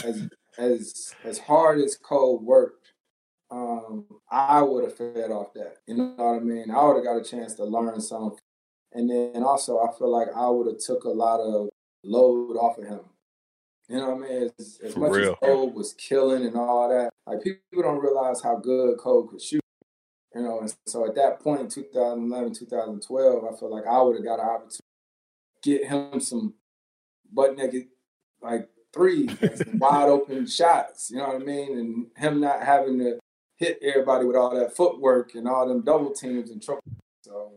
as 0.03 0.29
as 0.57 1.15
as 1.23 1.39
hard 1.39 1.79
as 1.79 1.97
Cole 1.97 2.39
worked, 2.39 2.93
um, 3.51 4.05
I 4.29 4.61
would 4.61 4.83
have 4.83 4.97
fed 4.97 5.31
off 5.31 5.53
that. 5.55 5.77
You 5.87 5.95
know 5.95 6.13
what 6.17 6.35
I 6.35 6.39
mean? 6.39 6.71
I 6.71 6.85
would 6.85 6.97
have 6.97 7.05
got 7.05 7.19
a 7.19 7.23
chance 7.23 7.53
to 7.55 7.65
learn 7.65 7.99
something, 8.01 8.39
and 8.93 9.09
then 9.09 9.43
also 9.43 9.79
I 9.79 9.97
feel 9.97 10.11
like 10.11 10.29
I 10.35 10.49
would 10.49 10.67
have 10.67 10.79
took 10.79 11.03
a 11.03 11.09
lot 11.09 11.39
of 11.39 11.69
load 12.03 12.55
off 12.57 12.77
of 12.77 12.85
him 12.85 13.01
you 13.87 13.97
know 13.97 14.15
what 14.15 14.25
I 14.25 14.29
mean? 14.29 14.49
As, 14.59 14.79
as 14.83 14.97
much 14.97 15.11
real. 15.11 15.31
as 15.31 15.47
Cole 15.47 15.71
was 15.71 15.93
killing 15.93 16.45
and 16.45 16.55
all 16.55 16.89
that, 16.89 17.11
like 17.27 17.43
people 17.43 17.83
don't 17.83 17.99
realize 17.99 18.41
how 18.41 18.55
good 18.55 18.97
Cole 18.97 19.27
could 19.27 19.41
shoot. 19.41 19.61
You 20.33 20.41
know, 20.41 20.59
and 20.59 20.75
so 20.85 21.05
at 21.05 21.15
that 21.15 21.39
point, 21.39 21.71
2011, 21.71 22.55
2012, 22.55 23.43
I 23.43 23.57
feel 23.57 23.71
like 23.71 23.85
I 23.87 24.01
would 24.01 24.17
have 24.17 24.25
got 24.25 24.39
an 24.39 24.47
opportunity 24.47 24.83
to 25.63 25.69
get 25.69 25.87
him 25.87 26.19
some 26.19 26.55
butt 27.31 27.55
naked, 27.55 27.87
like 28.41 28.67
threes, 28.93 29.31
wide 29.75 30.09
open 30.09 30.45
shots. 30.47 31.09
You 31.09 31.17
know 31.17 31.27
what 31.27 31.41
I 31.41 31.45
mean? 31.45 31.77
And 31.77 32.07
him 32.17 32.41
not 32.41 32.63
having 32.63 32.99
to 32.99 33.19
hit 33.55 33.79
everybody 33.81 34.25
with 34.25 34.35
all 34.35 34.53
that 34.55 34.75
footwork 34.75 35.35
and 35.35 35.47
all 35.47 35.67
them 35.67 35.81
double 35.81 36.11
teams 36.11 36.49
and 36.49 36.61
trouble. 36.61 36.83
So 37.21 37.51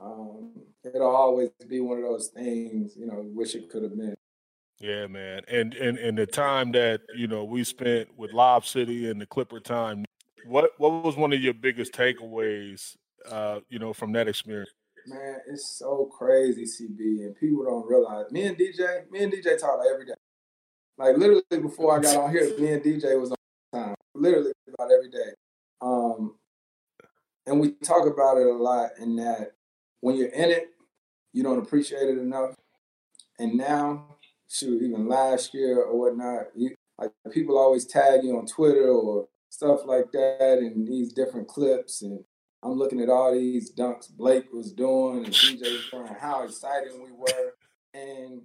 um, 0.00 0.52
it'll 0.84 1.14
always 1.14 1.50
be 1.68 1.80
one 1.80 1.98
of 1.98 2.04
those 2.04 2.28
things, 2.28 2.96
you 2.96 3.06
know, 3.06 3.24
wish 3.34 3.54
it 3.54 3.70
could 3.70 3.82
have 3.82 3.96
been. 3.96 4.16
Yeah, 4.80 5.06
man. 5.06 5.42
And 5.46 5.74
and 5.74 5.98
and 5.98 6.16
the 6.16 6.26
time 6.26 6.72
that, 6.72 7.02
you 7.14 7.28
know, 7.28 7.44
we 7.44 7.64
spent 7.64 8.08
with 8.16 8.32
Lob 8.32 8.64
City 8.64 9.10
and 9.10 9.20
the 9.20 9.26
Clipper 9.26 9.60
time, 9.60 10.04
what 10.46 10.72
what 10.78 11.04
was 11.04 11.16
one 11.16 11.32
of 11.32 11.40
your 11.40 11.54
biggest 11.54 11.92
takeaways 11.92 12.96
uh, 13.28 13.60
you 13.68 13.78
know, 13.78 13.92
from 13.92 14.12
that 14.12 14.28
experience? 14.28 14.70
Man, 15.06 15.38
it's 15.48 15.78
so 15.78 16.10
crazy, 16.16 16.64
CB, 16.64 17.24
and 17.24 17.36
people 17.36 17.64
don't 17.64 17.88
realize. 17.88 18.30
Me 18.30 18.44
and 18.44 18.56
DJ, 18.56 19.10
me 19.10 19.22
and 19.22 19.32
DJ 19.32 19.58
talk 19.58 19.80
every 19.90 20.06
day. 20.06 20.14
Like 20.98 21.16
literally 21.16 21.42
before 21.50 21.98
I 21.98 22.02
got 22.02 22.16
on 22.16 22.30
here, 22.30 22.52
me 22.58 22.72
and 22.72 22.82
DJ 22.82 23.18
was 23.18 23.30
on 23.30 23.36
time. 23.72 23.94
Literally 24.14 24.52
about 24.72 24.90
every 24.92 25.10
day. 25.10 25.32
Um, 25.80 26.34
and 27.46 27.58
we 27.58 27.72
talk 27.84 28.06
about 28.06 28.36
it 28.36 28.46
a 28.46 28.52
lot 28.52 28.90
in 28.98 29.16
that 29.16 29.52
when 30.00 30.16
you're 30.16 30.28
in 30.28 30.50
it, 30.50 30.68
you 31.32 31.42
don't 31.42 31.58
appreciate 31.58 32.08
it 32.08 32.18
enough. 32.18 32.54
And 33.38 33.54
now 33.54 34.16
shoot, 34.50 34.82
even 34.82 35.08
last 35.08 35.54
year 35.54 35.82
or 35.82 35.96
whatnot, 35.96 36.46
you, 36.56 36.74
like 36.98 37.12
people 37.32 37.58
always 37.58 37.86
tag 37.86 38.24
you 38.24 38.36
on 38.36 38.46
Twitter 38.46 38.88
or 38.88 39.28
stuff 39.48 39.80
like 39.86 40.12
that, 40.12 40.58
and 40.58 40.86
these 40.86 41.12
different 41.12 41.48
clips, 41.48 42.02
and 42.02 42.22
I'm 42.62 42.72
looking 42.72 43.00
at 43.00 43.08
all 43.08 43.32
these 43.32 43.72
dunks 43.72 44.10
Blake 44.10 44.52
was 44.52 44.72
doing 44.72 45.24
and 45.24 45.34
DJ 45.34 45.60
was 45.60 45.88
doing, 45.90 46.06
how 46.20 46.44
excited 46.44 46.92
we 47.02 47.12
were, 47.12 47.54
and 47.94 48.42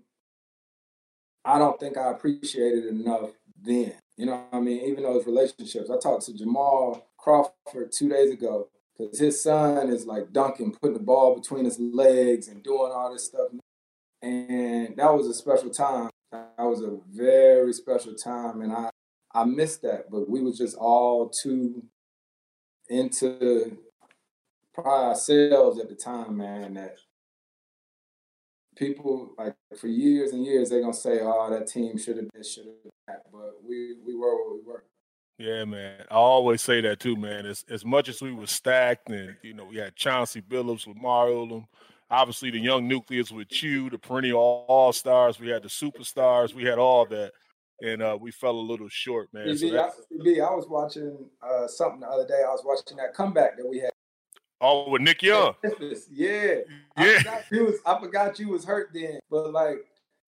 I 1.43 1.59
don't 1.59 1.79
think 1.79 1.97
I 1.97 2.11
appreciated 2.11 2.85
enough 2.85 3.31
then. 3.61 3.93
You 4.17 4.27
know 4.27 4.45
I 4.51 4.59
mean? 4.59 4.81
Even 4.85 5.03
those 5.03 5.25
relationships. 5.25 5.89
I 5.89 5.99
talked 5.99 6.25
to 6.25 6.33
Jamal 6.33 7.05
Crawford 7.17 7.91
two 7.91 8.09
days 8.09 8.31
ago 8.31 8.69
because 8.97 9.19
his 9.19 9.43
son 9.43 9.89
is 9.89 10.05
like 10.05 10.31
dunking, 10.31 10.71
putting 10.71 10.97
the 10.97 11.03
ball 11.03 11.35
between 11.35 11.65
his 11.65 11.77
legs 11.79 12.47
and 12.47 12.63
doing 12.63 12.91
all 12.93 13.11
this 13.11 13.25
stuff 13.25 13.49
that 14.25 15.13
was 15.13 15.27
a 15.27 15.33
special 15.33 15.69
time. 15.69 16.09
That 16.31 16.51
was 16.59 16.81
a 16.81 16.97
very 17.11 17.73
special 17.73 18.15
time, 18.15 18.61
and 18.61 18.73
I 18.73 18.89
I 19.33 19.45
missed 19.45 19.81
that. 19.83 20.09
But 20.09 20.29
we 20.29 20.41
was 20.41 20.57
just 20.57 20.75
all 20.77 21.29
too 21.29 21.83
into 22.89 23.77
probably 24.73 25.07
ourselves 25.09 25.79
at 25.79 25.89
the 25.89 25.95
time, 25.95 26.37
man. 26.37 26.73
That 26.75 26.97
people 28.75 29.33
like 29.37 29.55
for 29.77 29.87
years 29.87 30.31
and 30.33 30.45
years 30.45 30.69
they're 30.69 30.81
gonna 30.81 30.93
say, 30.93 31.19
"Oh, 31.21 31.49
that 31.49 31.67
team 31.67 31.97
should 31.97 32.17
have 32.17 32.31
been, 32.31 32.43
should 32.43 32.65
have 32.65 32.91
that," 33.07 33.31
but 33.31 33.63
we 33.63 33.95
we 34.05 34.15
were 34.15 34.35
what 34.35 34.55
we 34.55 34.61
were. 34.65 34.83
Yeah, 35.37 35.65
man. 35.65 36.05
I 36.09 36.15
always 36.15 36.61
say 36.61 36.81
that 36.81 36.99
too, 36.99 37.15
man. 37.15 37.45
As 37.45 37.63
as 37.69 37.85
much 37.85 38.09
as 38.09 38.21
we 38.21 38.33
were 38.33 38.47
stacked, 38.47 39.09
and 39.09 39.35
you 39.43 39.53
know, 39.53 39.65
we 39.65 39.77
had 39.77 39.95
Chauncey 39.95 40.41
Billups, 40.41 40.87
Lamar 40.87 41.27
Odom, 41.27 41.65
obviously 42.09 42.51
the 42.51 42.59
young 42.59 42.87
nucleus 42.87 43.31
with 43.31 43.63
you, 43.63 43.89
the 43.89 43.97
perennial 43.97 44.65
all 44.67 44.93
stars. 44.93 45.39
We 45.39 45.49
had 45.49 45.63
the 45.63 45.69
superstars. 45.69 46.53
We 46.53 46.63
had 46.63 46.77
all 46.77 47.05
that, 47.07 47.31
and 47.81 48.01
uh, 48.01 48.17
we 48.19 48.31
fell 48.31 48.57
a 48.57 48.61
little 48.61 48.89
short, 48.89 49.29
man. 49.33 49.47
CB, 49.47 49.69
so 49.69 50.43
I, 50.43 50.47
I 50.47 50.55
was 50.55 50.67
watching 50.67 51.29
uh, 51.41 51.67
something 51.67 52.01
the 52.01 52.07
other 52.07 52.27
day. 52.27 52.41
I 52.45 52.51
was 52.51 52.63
watching 52.65 52.97
that 52.97 53.13
comeback 53.13 53.57
that 53.57 53.67
we 53.67 53.79
had. 53.79 53.91
Oh, 54.61 54.89
with 54.89 55.01
Nick 55.01 55.21
Young. 55.21 55.53
Yeah, 56.11 56.55
yeah. 56.97 57.17
I 57.17 57.17
forgot, 57.17 57.43
was, 57.51 57.79
I 57.85 57.99
forgot 57.99 58.39
you 58.39 58.49
was 58.49 58.63
hurt 58.63 58.89
then, 58.93 59.19
but 59.29 59.51
like, 59.51 59.85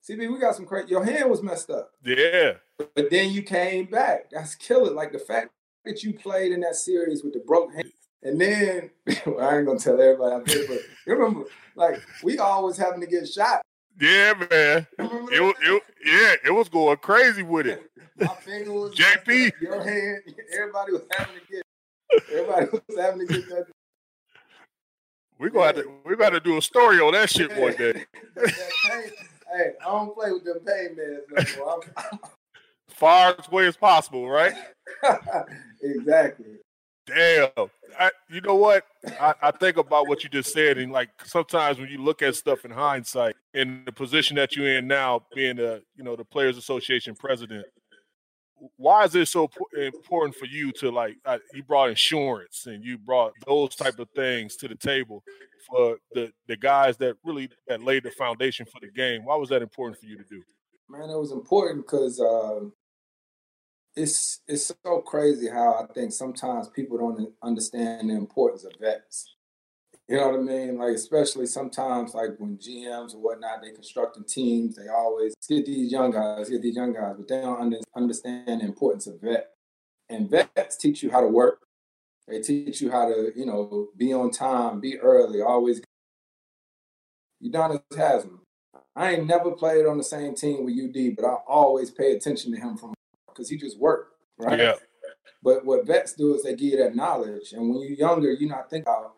CB, 0.07 0.31
we 0.31 0.39
got 0.39 0.55
some 0.55 0.65
crazy. 0.65 0.89
Your 0.89 1.03
hand 1.03 1.29
was 1.29 1.41
messed 1.41 1.69
up. 1.69 1.91
Yeah, 2.03 2.53
but 2.77 3.09
then 3.09 3.31
you 3.31 3.41
came 3.41 3.85
back. 3.85 4.29
That's 4.31 4.55
killer. 4.55 4.91
Like 4.91 5.11
the 5.11 5.19
fact 5.19 5.49
that 5.85 6.03
you 6.03 6.13
played 6.13 6.51
in 6.51 6.59
that 6.61 6.75
series 6.75 7.23
with 7.23 7.33
the 7.33 7.39
broke 7.39 7.73
hand. 7.73 7.91
And 8.23 8.41
then 8.41 8.89
well, 9.25 9.39
I 9.41 9.57
ain't 9.57 9.67
gonna 9.67 9.79
tell 9.79 9.99
everybody 10.01 10.35
I 10.35 10.43
did, 10.43 10.67
but 10.67 10.79
remember, 11.05 11.45
like 11.75 12.01
we 12.23 12.37
always 12.39 12.77
having 12.77 13.01
to 13.01 13.07
get 13.07 13.27
shot. 13.27 13.61
Yeah, 13.99 14.33
man. 14.33 14.87
It 14.99 15.41
was, 15.41 15.55
it, 15.61 15.83
yeah, 16.05 16.49
it 16.49 16.53
was 16.53 16.69
going 16.69 16.97
crazy 16.97 17.43
with 17.43 17.67
it. 17.67 17.89
My 18.19 18.27
finger 18.27 18.71
was 18.71 18.95
JP. 18.95 19.51
Your 19.61 19.83
hand. 19.83 20.21
Everybody 20.53 20.91
was 20.93 21.03
having 21.15 21.35
to 21.35 21.51
get. 21.51 21.63
Everybody 22.31 22.65
was 22.71 22.97
having 22.97 23.27
to 23.27 23.33
get 23.33 23.49
that. 23.49 23.65
We're 25.39 25.49
gonna 25.49 25.65
have 25.67 25.75
to 25.75 25.91
we 26.03 26.15
gotta 26.15 26.39
do 26.39 26.57
a 26.57 26.61
story 26.61 26.99
on 26.99 27.13
that 27.13 27.29
shit 27.29 27.55
one 27.55 27.73
day. 27.73 28.05
hey, 28.35 29.71
I 29.81 29.85
don't 29.85 30.15
play 30.15 30.31
with 30.31 30.43
them 30.43 30.59
pain 30.65 30.97
meds 30.97 31.57
no 31.57 31.63
more. 31.63 32.19
Far 32.89 33.35
as 33.37 33.51
way 33.51 33.67
as 33.67 33.77
possible, 33.77 34.27
right? 34.27 34.53
exactly. 35.83 36.57
Damn. 37.07 37.69
I, 37.97 38.11
you 38.29 38.41
know 38.41 38.55
what? 38.55 38.85
I, 39.19 39.33
I, 39.41 39.51
think 39.51 39.77
about 39.77 40.07
what 40.07 40.23
you 40.23 40.29
just 40.29 40.51
said, 40.51 40.77
and 40.77 40.91
like 40.91 41.09
sometimes 41.23 41.79
when 41.79 41.89
you 41.89 41.99
look 41.99 42.21
at 42.21 42.35
stuff 42.35 42.65
in 42.65 42.71
hindsight, 42.71 43.35
in 43.53 43.83
the 43.85 43.93
position 43.93 44.35
that 44.35 44.55
you're 44.55 44.77
in 44.77 44.87
now, 44.87 45.23
being 45.33 45.55
the 45.55 45.81
you 45.95 46.03
know 46.03 46.15
the 46.15 46.25
Players 46.25 46.57
Association 46.57 47.15
president, 47.15 47.65
why 48.75 49.05
is 49.05 49.15
it 49.15 49.27
so 49.29 49.49
important 49.77 50.35
for 50.35 50.45
you 50.45 50.71
to 50.73 50.91
like? 50.91 51.15
You 51.53 51.63
brought 51.63 51.89
insurance 51.89 52.65
and 52.65 52.83
you 52.83 52.97
brought 52.97 53.31
those 53.47 53.73
type 53.73 53.99
of 53.99 54.09
things 54.15 54.57
to 54.57 54.67
the 54.67 54.75
table 54.75 55.23
for 55.67 55.97
the 56.11 56.31
the 56.47 56.57
guys 56.57 56.97
that 56.97 57.15
really 57.23 57.49
that 57.67 57.81
laid 57.81 58.03
the 58.03 58.11
foundation 58.11 58.65
for 58.65 58.79
the 58.81 58.91
game. 58.91 59.23
Why 59.23 59.37
was 59.37 59.49
that 59.49 59.61
important 59.61 59.99
for 59.99 60.07
you 60.07 60.17
to 60.17 60.25
do? 60.29 60.43
Man, 60.89 61.09
it 61.09 61.17
was 61.17 61.31
important 61.31 61.85
because 61.85 62.19
uh, 62.19 62.61
it's 63.97 64.41
it's 64.47 64.71
so 64.85 65.01
crazy 65.01 65.49
how 65.49 65.73
I 65.73 65.91
think 65.91 66.11
sometimes 66.11 66.69
people 66.69 66.97
don't 66.97 67.33
understand 67.41 68.09
the 68.09 68.13
importance 68.13 68.63
of 68.63 68.73
vets. 68.79 69.33
You 70.07 70.17
know 70.17 70.29
what 70.29 70.39
I 70.39 70.43
mean? 70.43 70.77
Like 70.77 70.95
especially 70.95 71.47
sometimes 71.47 72.13
like 72.13 72.37
when 72.37 72.57
GMs 72.57 73.13
or 73.13 73.17
whatnot, 73.17 73.61
they 73.61 73.71
constructing 73.71 74.23
teams, 74.23 74.75
they 74.75 74.87
always 74.87 75.33
get 75.49 75.65
these 75.65 75.91
young 75.91 76.11
guys, 76.11 76.49
get 76.49 76.61
these 76.61 76.75
young 76.75 76.93
guys, 76.93 77.15
but 77.17 77.27
they 77.27 77.41
don't 77.41 77.59
under, 77.59 77.77
understand 77.95 78.61
the 78.61 78.65
importance 78.65 79.07
of 79.07 79.19
vet. 79.19 79.49
And 80.09 80.29
vets 80.29 80.77
teach 80.77 81.03
you 81.03 81.11
how 81.11 81.19
to 81.19 81.27
work. 81.27 81.59
They 82.27 82.39
teach 82.41 82.79
you 82.79 82.91
how 82.91 83.09
to, 83.09 83.31
you 83.35 83.45
know, 83.45 83.89
be 83.97 84.13
on 84.13 84.31
time, 84.31 84.79
be 84.79 84.97
early, 84.99 85.41
always. 85.41 85.81
Udonis 87.43 87.81
Haslem. 87.95 88.41
I 88.95 89.11
ain't 89.13 89.27
never 89.27 89.51
played 89.51 89.85
on 89.85 89.97
the 89.97 90.03
same 90.03 90.35
team 90.35 90.65
with 90.65 90.73
UD, 90.73 91.15
but 91.15 91.25
I 91.25 91.35
always 91.47 91.91
pay 91.91 92.13
attention 92.13 92.51
to 92.53 92.59
him 92.59 92.77
from 92.77 92.93
because 93.37 93.49
he 93.49 93.57
just 93.57 93.79
worked, 93.79 94.13
right? 94.37 94.57
Yeah. 94.57 94.73
But 95.43 95.65
what 95.65 95.85
vets 95.85 96.13
do 96.13 96.33
is 96.35 96.43
they 96.43 96.55
give 96.55 96.73
you 96.73 96.77
that 96.77 96.95
knowledge. 96.95 97.53
And 97.53 97.69
when 97.69 97.81
you're 97.81 97.91
younger, 97.91 98.31
you're 98.31 98.49
not 98.49 98.69
thinking 98.69 98.91
about 98.91 99.13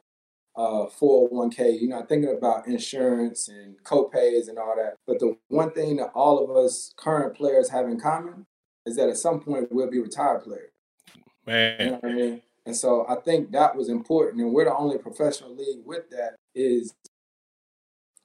uh, 0.56 0.90
401k, 1.00 1.80
you're 1.80 1.90
not 1.90 2.10
thinking 2.10 2.36
about 2.36 2.68
insurance 2.68 3.48
and 3.48 3.82
co-pays 3.84 4.50
and 4.50 4.58
all 4.58 4.76
that. 4.76 4.96
But 5.08 5.20
the 5.20 5.38
one 5.48 5.72
thing 5.72 5.96
that 5.98 6.12
all 6.14 6.44
of 6.44 6.56
us 6.56 6.94
current 6.98 7.36
players 7.36 7.70
have 7.70 7.86
in 7.86 8.00
common 8.00 8.46
is 8.86 8.98
that 8.98 9.10
at 9.10 9.18
some 9.18 9.40
point 9.40 9.72
we'll 9.72 9.90
be 9.90 10.00
retired 10.00 10.44
players. 10.44 10.72
Man. 11.46 11.80
You 11.80 11.86
know 11.86 12.00
what 12.02 12.12
I 12.12 12.14
mean? 12.14 12.42
And 12.66 12.76
so 12.76 13.06
I 13.08 13.16
think 13.16 13.52
that 13.52 13.76
was 13.76 13.90
important. 13.90 14.42
And 14.42 14.54
we're 14.54 14.66
the 14.66 14.76
only 14.76 14.98
professional 14.98 15.56
league 15.56 15.80
with 15.86 16.10
that 16.12 16.36
is 16.54 16.94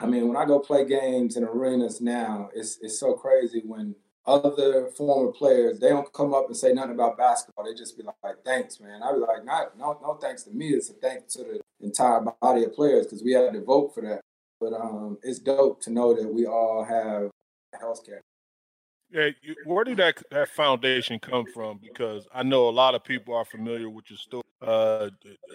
I 0.01 0.07
mean, 0.07 0.27
when 0.27 0.37
I 0.37 0.45
go 0.45 0.59
play 0.59 0.85
games 0.85 1.37
in 1.37 1.45
arenas 1.45 2.01
now, 2.01 2.51
it's 2.55 2.79
it's 2.83 2.99
so 2.99 3.15
crazy 3.15 3.63
when 3.65 3.95
other 4.27 4.89
former 4.97 5.31
players 5.33 5.79
they 5.79 5.91
don't 5.91 6.11
come 6.13 6.33
up 6.33 6.47
and 6.47 6.57
say 6.57 6.73
nothing 6.73 6.93
about 6.93 7.19
basketball. 7.19 7.65
They 7.65 7.75
just 7.75 7.97
be 7.97 8.05
like, 8.05 8.37
"Thanks, 8.45 8.81
man." 8.81 9.03
I 9.03 9.13
be 9.13 9.19
like, 9.19 9.45
"Not, 9.45 9.77
no, 9.79 9.99
no, 10.03 10.15
thanks 10.15 10.45
to 10.45 10.51
me. 10.51 10.69
It's 10.71 10.91
a 10.91 10.95
thanks 10.95 11.35
to 11.35 11.45
the 11.45 11.61
entire 11.81 12.21
body 12.41 12.65
of 12.65 12.75
players 12.75 13.07
because 13.07 13.23
we 13.23 13.33
had 13.33 13.53
to 13.53 13.63
vote 13.63 13.95
for 13.95 14.03
that." 14.03 14.21
But 14.61 14.73
um, 14.73 15.19
it's 15.23 15.39
dope 15.39 15.83
to 15.83 15.91
know 15.91 16.15
that 16.15 16.33
we 16.33 16.47
all 16.47 16.85
have 16.85 17.31
health 17.79 18.05
care. 18.05 18.23
Yeah, 19.11 19.29
you, 19.43 19.55
where 19.65 19.85
did 19.85 19.99
that 19.99 20.23
that 20.31 20.49
foundation 20.49 21.19
come 21.19 21.45
from? 21.53 21.79
Because 21.83 22.27
I 22.35 22.43
know 22.43 22.69
a 22.69 22.71
lot 22.71 22.95
of 22.95 23.05
people 23.05 23.35
are 23.35 23.45
familiar 23.45 23.91
with 23.91 24.11
your 24.11 24.19
story. 24.19 24.43
Uh, 24.63 25.11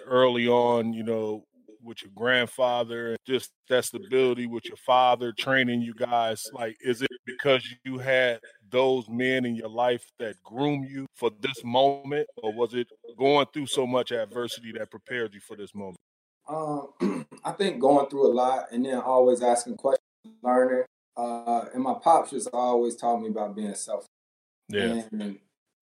early 0.05 0.47
on, 0.47 0.93
you 0.93 1.01
know, 1.01 1.43
with 1.83 2.01
your 2.03 2.11
grandfather, 2.15 3.15
just 3.25 3.51
that 3.69 3.85
stability 3.85 4.47
with 4.47 4.65
your 4.65 4.77
father 4.77 5.31
training 5.31 5.81
you 5.81 5.93
guys. 5.93 6.43
Like, 6.53 6.77
is 6.81 7.01
it 7.01 7.11
because 7.25 7.67
you 7.83 7.97
had 7.97 8.39
those 8.69 9.07
men 9.09 9.45
in 9.45 9.55
your 9.55 9.69
life 9.69 10.03
that 10.19 10.35
groom 10.43 10.83
you 10.83 11.05
for 11.15 11.31
this 11.41 11.63
moment, 11.63 12.27
or 12.37 12.53
was 12.53 12.73
it 12.73 12.87
going 13.17 13.45
through 13.53 13.67
so 13.67 13.87
much 13.87 14.11
adversity 14.11 14.71
that 14.77 14.91
prepared 14.91 15.33
you 15.33 15.39
for 15.39 15.55
this 15.55 15.73
moment? 15.73 15.97
Um, 16.47 17.25
I 17.43 17.51
think 17.51 17.79
going 17.79 18.09
through 18.09 18.27
a 18.27 18.33
lot 18.33 18.71
and 18.71 18.85
then 18.85 18.97
always 18.97 19.41
asking 19.41 19.77
questions, 19.77 20.03
learning. 20.41 20.83
Uh, 21.15 21.65
and 21.73 21.83
my 21.83 21.95
pops 22.01 22.31
just 22.31 22.49
always 22.53 22.95
taught 22.95 23.21
me 23.21 23.27
about 23.27 23.55
being 23.55 23.75
self. 23.75 24.05
Yeah. 24.69 25.03
And, 25.11 25.37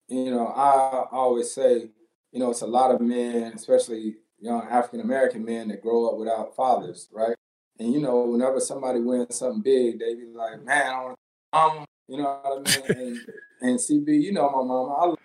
you 0.08 0.30
know, 0.30 0.48
I 0.48 1.04
always 1.12 1.52
say, 1.52 1.90
you 2.32 2.40
know, 2.40 2.50
it's 2.50 2.62
a 2.62 2.66
lot 2.66 2.90
of 2.90 3.00
men, 3.00 3.52
especially 3.54 4.16
young 4.40 4.66
African 4.68 5.00
American 5.00 5.44
men 5.44 5.68
that 5.68 5.82
grow 5.82 6.08
up 6.08 6.18
without 6.18 6.54
fathers, 6.54 7.08
right? 7.12 7.36
And 7.78 7.92
you 7.92 8.00
know, 8.00 8.22
whenever 8.22 8.60
somebody 8.60 9.00
wins 9.00 9.36
something 9.36 9.62
big, 9.62 9.98
they 9.98 10.14
be 10.14 10.26
like, 10.34 10.62
"Man, 10.64 10.92
I 10.92 11.04
want 11.04 11.18
um, 11.52 11.84
you 12.08 12.18
know 12.18 12.40
what 12.42 12.68
I 12.68 12.88
mean?" 12.88 12.98
and, 12.98 13.18
and 13.60 13.78
CB, 13.78 14.22
you 14.22 14.32
know, 14.32 14.50
my 14.50 14.62
mama, 14.62 14.94
I 14.94 15.06
love 15.06 15.18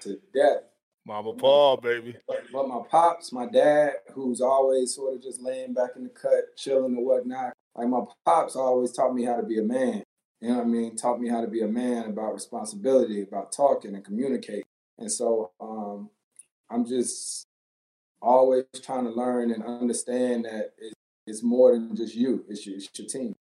to 0.00 0.18
death. 0.34 0.62
Mama 1.06 1.34
Paul, 1.34 1.76
baby. 1.76 2.16
But, 2.26 2.42
but 2.52 2.66
my 2.66 2.80
pops, 2.90 3.32
my 3.32 3.46
dad, 3.46 3.92
who's 4.12 4.40
always 4.40 4.94
sort 4.94 5.14
of 5.14 5.22
just 5.22 5.40
laying 5.40 5.72
back 5.72 5.90
in 5.94 6.02
the 6.02 6.08
cut, 6.08 6.56
chilling 6.56 6.96
and 6.96 7.06
whatnot. 7.06 7.52
Like 7.76 7.88
my 7.88 8.00
pops 8.24 8.56
always 8.56 8.92
taught 8.92 9.14
me 9.14 9.24
how 9.24 9.36
to 9.36 9.44
be 9.44 9.58
a 9.58 9.62
man. 9.62 10.02
You 10.40 10.48
know 10.48 10.56
what 10.56 10.64
I 10.64 10.68
mean? 10.68 10.96
Taught 10.96 11.20
me 11.20 11.28
how 11.28 11.40
to 11.40 11.46
be 11.46 11.62
a 11.62 11.68
man 11.68 12.06
about 12.06 12.34
responsibility, 12.34 13.22
about 13.22 13.52
talking 13.52 13.94
and 13.94 14.04
communicating. 14.04 14.64
And 14.98 15.10
so 15.10 15.52
um, 15.60 16.10
I'm 16.70 16.84
just 16.84 17.45
always 18.26 18.64
trying 18.82 19.04
to 19.04 19.10
learn 19.10 19.52
and 19.52 19.64
understand 19.64 20.44
that 20.44 20.72
it's 21.26 21.42
more 21.42 21.72
than 21.72 21.94
just 21.96 22.14
you; 22.14 22.44
it's 22.48 22.66
your, 22.66 22.76
it's 22.76 22.90
your 22.98 23.08
team. 23.08 23.34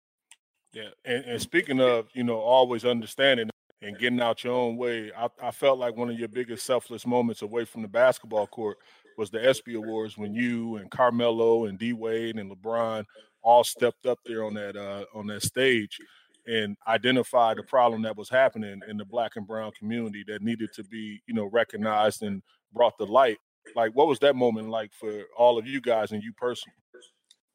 Yeah, 0.73 0.89
and, 1.05 1.23
and 1.25 1.41
speaking 1.41 1.79
of, 1.79 2.07
you 2.13 2.23
know, 2.23 2.39
always 2.39 2.83
understanding 2.83 3.49
and 3.81 3.97
getting 3.99 4.21
out 4.21 4.43
your 4.43 4.53
own 4.53 4.77
way, 4.77 5.11
I, 5.15 5.27
I 5.41 5.51
felt 5.51 5.77
like 5.77 5.95
one 5.95 6.09
of 6.09 6.17
your 6.17 6.29
biggest 6.29 6.65
selfless 6.65 7.05
moments 7.05 7.41
away 7.41 7.65
from 7.65 7.81
the 7.81 7.87
basketball 7.87 8.47
court 8.47 8.77
was 9.17 9.29
the 9.29 9.45
ESPY 9.45 9.75
Awards 9.75 10.17
when 10.17 10.33
you 10.33 10.77
and 10.77 10.89
Carmelo 10.89 11.65
and 11.65 11.77
D 11.77 11.93
Wade 11.93 12.37
and 12.37 12.51
LeBron 12.51 13.05
all 13.43 13.63
stepped 13.63 14.05
up 14.05 14.19
there 14.25 14.43
on 14.43 14.53
that 14.55 14.75
uh, 14.75 15.05
on 15.13 15.27
that 15.27 15.43
stage 15.43 15.99
and 16.47 16.75
identified 16.87 17.57
the 17.57 17.63
problem 17.63 18.01
that 18.01 18.17
was 18.17 18.29
happening 18.29 18.81
in 18.89 18.97
the 18.97 19.05
black 19.05 19.35
and 19.35 19.47
brown 19.47 19.71
community 19.77 20.23
that 20.27 20.41
needed 20.41 20.73
to 20.73 20.83
be, 20.83 21.21
you 21.27 21.33
know, 21.33 21.45
recognized 21.45 22.23
and 22.23 22.41
brought 22.73 22.97
to 22.97 23.05
light. 23.05 23.37
Like, 23.75 23.93
what 23.93 24.07
was 24.07 24.19
that 24.19 24.35
moment 24.35 24.69
like 24.69 24.91
for 24.93 25.23
all 25.37 25.57
of 25.57 25.67
you 25.67 25.81
guys 25.81 26.11
and 26.11 26.21
you 26.23 26.33
personally? 26.33 26.75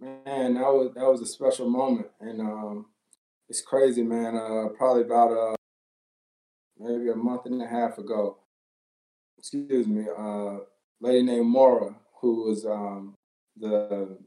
Man, 0.00 0.54
that 0.54 0.62
was 0.62 0.92
that 0.94 1.10
was 1.10 1.20
a 1.22 1.26
special 1.26 1.68
moment, 1.68 2.06
and 2.20 2.40
um, 2.40 2.86
it's 3.48 3.60
crazy, 3.60 4.02
man. 4.02 4.36
Uh, 4.36 4.68
probably 4.76 5.02
about 5.02 5.32
uh, 5.32 5.56
maybe 6.78 7.10
a 7.10 7.16
month 7.16 7.46
and 7.46 7.60
a 7.60 7.66
half 7.66 7.98
ago. 7.98 8.36
Excuse 9.38 9.88
me, 9.88 10.04
uh, 10.16 10.58
lady 11.00 11.22
named 11.22 11.46
Maura, 11.46 11.96
who 12.20 12.48
was 12.48 12.64
um, 12.64 13.14
the 13.56 14.18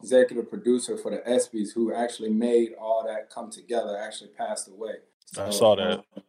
executive 0.00 0.48
producer 0.48 0.96
for 0.96 1.10
the 1.10 1.18
ESPYS, 1.28 1.72
who 1.74 1.92
actually 1.92 2.30
made 2.30 2.72
all 2.80 3.04
that 3.06 3.30
come 3.30 3.50
together, 3.50 3.98
actually 3.98 4.30
passed 4.30 4.68
away. 4.68 4.94
So, 5.26 5.46
I 5.46 5.50
saw 5.50 5.74
that. 5.76 5.98
Um, 5.98 6.22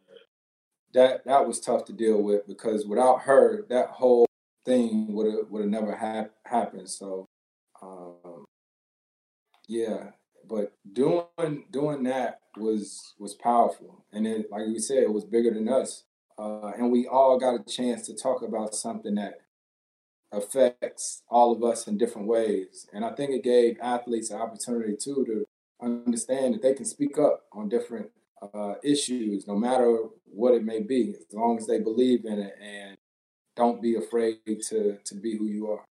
that 0.94 1.24
that 1.26 1.46
was 1.46 1.60
tough 1.60 1.84
to 1.84 1.92
deal 1.92 2.22
with 2.22 2.46
because 2.46 2.86
without 2.86 3.20
her, 3.22 3.66
that 3.68 3.90
whole 3.90 4.27
thing 4.68 5.06
would 5.14 5.26
have 5.26 5.50
would 5.50 5.62
have 5.62 5.70
never 5.70 5.96
ha- 5.96 6.28
happened. 6.44 6.88
So, 6.90 7.26
um, 7.80 8.44
yeah, 9.66 10.10
but 10.48 10.72
doing 10.92 11.64
doing 11.70 12.02
that 12.04 12.40
was 12.56 13.14
was 13.18 13.34
powerful, 13.34 14.04
and 14.12 14.26
it 14.26 14.50
like 14.50 14.66
we 14.66 14.78
said, 14.78 14.98
it 14.98 15.12
was 15.12 15.24
bigger 15.24 15.52
than 15.52 15.68
us, 15.68 16.04
uh, 16.38 16.72
and 16.76 16.92
we 16.92 17.06
all 17.06 17.38
got 17.38 17.60
a 17.60 17.64
chance 17.64 18.06
to 18.06 18.14
talk 18.14 18.42
about 18.42 18.74
something 18.74 19.14
that 19.14 19.40
affects 20.30 21.22
all 21.30 21.52
of 21.52 21.64
us 21.64 21.86
in 21.86 21.96
different 21.96 22.28
ways. 22.28 22.86
And 22.92 23.04
I 23.04 23.12
think 23.14 23.30
it 23.30 23.42
gave 23.42 23.78
athletes 23.80 24.30
an 24.30 24.40
opportunity 24.40 24.94
too 24.94 25.24
to 25.26 25.46
understand 25.80 26.54
that 26.54 26.62
they 26.62 26.74
can 26.74 26.84
speak 26.84 27.18
up 27.18 27.44
on 27.52 27.70
different 27.70 28.10
uh, 28.42 28.74
issues, 28.84 29.46
no 29.46 29.56
matter 29.56 29.98
what 30.26 30.54
it 30.54 30.64
may 30.64 30.80
be, 30.80 31.14
as 31.18 31.34
long 31.34 31.56
as 31.56 31.66
they 31.66 31.80
believe 31.80 32.26
in 32.26 32.38
it 32.38 32.54
and 32.60 32.98
don't 33.58 33.82
be 33.82 33.96
afraid 33.96 34.38
to 34.68 34.96
to 35.04 35.14
be 35.14 35.36
who 35.36 35.46
you 35.46 35.70
are. 35.70 35.84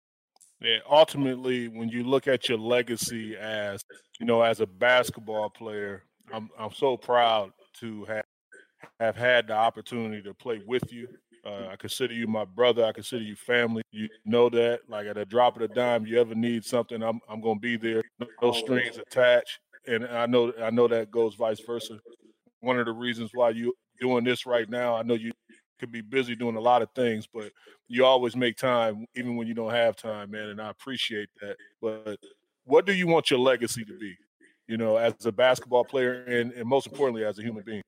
Yeah, 0.60 0.78
ultimately, 0.88 1.68
when 1.68 1.88
you 1.88 2.04
look 2.04 2.28
at 2.28 2.48
your 2.48 2.58
legacy 2.58 3.36
as 3.36 3.82
you 4.20 4.26
know, 4.26 4.42
as 4.42 4.60
a 4.60 4.66
basketball 4.66 5.50
player, 5.50 6.04
I'm 6.32 6.50
I'm 6.58 6.72
so 6.72 6.96
proud 6.96 7.52
to 7.80 8.04
have 8.04 8.24
have 9.00 9.16
had 9.16 9.48
the 9.48 9.54
opportunity 9.54 10.22
to 10.22 10.34
play 10.34 10.62
with 10.66 10.92
you. 10.92 11.08
Uh, 11.44 11.68
I 11.72 11.76
consider 11.76 12.14
you 12.14 12.26
my 12.26 12.44
brother. 12.44 12.84
I 12.84 12.92
consider 12.92 13.22
you 13.22 13.36
family. 13.36 13.82
You 13.90 14.08
know 14.24 14.48
that. 14.50 14.80
Like 14.88 15.06
at 15.06 15.18
a 15.18 15.24
drop 15.24 15.56
of 15.56 15.62
a 15.62 15.68
dime, 15.68 16.06
you 16.06 16.20
ever 16.20 16.34
need 16.34 16.64
something, 16.64 17.02
I'm 17.02 17.20
I'm 17.28 17.40
gonna 17.40 17.60
be 17.60 17.76
there. 17.76 18.02
No, 18.18 18.26
no 18.42 18.52
strings 18.52 18.98
attached. 18.98 19.58
And 19.86 20.06
I 20.06 20.26
know 20.26 20.52
I 20.62 20.70
know 20.70 20.88
that 20.88 21.10
goes 21.10 21.34
vice 21.34 21.60
versa. 21.60 21.98
One 22.60 22.78
of 22.78 22.86
the 22.86 22.92
reasons 22.92 23.30
why 23.34 23.50
you 23.50 23.74
doing 24.00 24.24
this 24.24 24.46
right 24.46 24.68
now, 24.68 24.96
I 24.96 25.02
know 25.02 25.14
you 25.14 25.32
could 25.84 25.92
be 25.92 26.00
busy 26.00 26.34
doing 26.34 26.56
a 26.56 26.60
lot 26.60 26.80
of 26.80 26.88
things, 26.94 27.26
but 27.26 27.52
you 27.88 28.06
always 28.06 28.34
make 28.34 28.56
time, 28.56 29.06
even 29.14 29.36
when 29.36 29.46
you 29.46 29.52
don't 29.52 29.70
have 29.70 29.96
time, 29.96 30.30
man. 30.30 30.48
And 30.48 30.60
I 30.60 30.70
appreciate 30.70 31.28
that. 31.42 31.56
But 31.82 32.18
what 32.64 32.86
do 32.86 32.94
you 32.94 33.06
want 33.06 33.30
your 33.30 33.38
legacy 33.38 33.84
to 33.84 33.98
be? 33.98 34.16
You 34.66 34.78
know, 34.78 34.96
as 34.96 35.26
a 35.26 35.32
basketball 35.32 35.84
player, 35.84 36.24
and, 36.24 36.52
and 36.52 36.66
most 36.66 36.86
importantly, 36.86 37.22
as 37.22 37.38
a 37.38 37.42
human 37.42 37.62
being. 37.64 37.82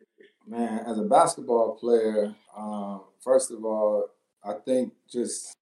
Man, 0.47 0.81
as 0.81 0.99
a 0.99 1.05
basketball 1.05 1.75
player, 1.77 2.35
um, 2.55 3.05
first 3.25 3.51
of 3.51 3.65
all, 3.65 4.11
I 4.45 4.53
think 4.67 4.93
just 5.11 5.55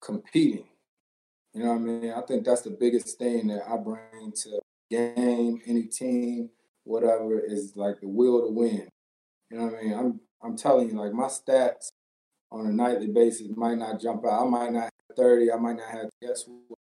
competing. 0.00 0.64
You 1.52 1.64
know 1.64 1.72
what 1.72 1.76
I 1.76 1.78
mean? 1.80 2.12
I 2.12 2.22
think 2.22 2.46
that's 2.46 2.62
the 2.62 2.70
biggest 2.70 3.18
thing 3.18 3.48
that 3.48 3.68
I 3.68 3.76
bring 3.76 4.32
to 4.32 4.60
game, 4.90 5.60
any 5.66 5.82
team, 5.82 6.48
whatever, 6.84 7.38
is 7.38 7.76
like 7.76 8.00
the 8.00 8.08
will 8.08 8.40
to 8.46 8.50
win. 8.50 8.88
You 9.50 9.58
know 9.58 9.64
what 9.66 9.78
I 9.78 9.82
mean? 9.82 9.92
I'm 9.92 10.20
I'm 10.42 10.56
telling 10.56 10.90
you, 10.90 11.00
like 11.00 11.12
my 11.12 11.26
stats 11.26 11.90
on 12.50 12.66
a 12.66 12.72
nightly 12.72 13.08
basis 13.08 13.48
might 13.56 13.78
not 13.78 14.00
jump 14.00 14.24
out. 14.26 14.46
I 14.46 14.48
might 14.48 14.72
not 14.72 14.82
have 14.84 15.16
30, 15.16 15.52
I 15.52 15.56
might 15.56 15.76
not 15.76 15.90
have 15.90 16.10
guess 16.20 16.44
what? 16.46 16.78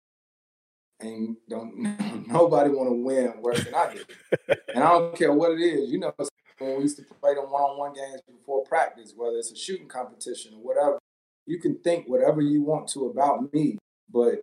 And 0.99 1.37
don't 1.49 1.77
nobody 2.27 2.69
want 2.69 2.89
to 2.89 2.93
win 2.93 3.41
worse 3.41 3.63
than 3.63 3.73
I 3.73 3.93
do. 3.93 4.03
and 4.75 4.83
I 4.83 4.89
don't 4.91 5.15
care 5.15 5.33
what 5.33 5.51
it 5.51 5.61
is. 5.61 5.91
You 5.91 5.99
know, 5.99 6.13
when 6.59 6.77
we 6.77 6.83
used 6.83 6.97
to 6.97 7.03
play 7.03 7.33
them 7.33 7.45
one-on-one 7.45 7.93
games 7.93 8.21
before 8.27 8.63
practice, 8.65 9.13
whether 9.15 9.37
it's 9.37 9.51
a 9.51 9.55
shooting 9.55 9.87
competition 9.87 10.53
or 10.55 10.61
whatever, 10.61 10.99
you 11.47 11.59
can 11.59 11.79
think 11.79 12.07
whatever 12.07 12.41
you 12.41 12.61
want 12.61 12.87
to 12.89 13.07
about 13.07 13.51
me, 13.53 13.77
but 14.11 14.41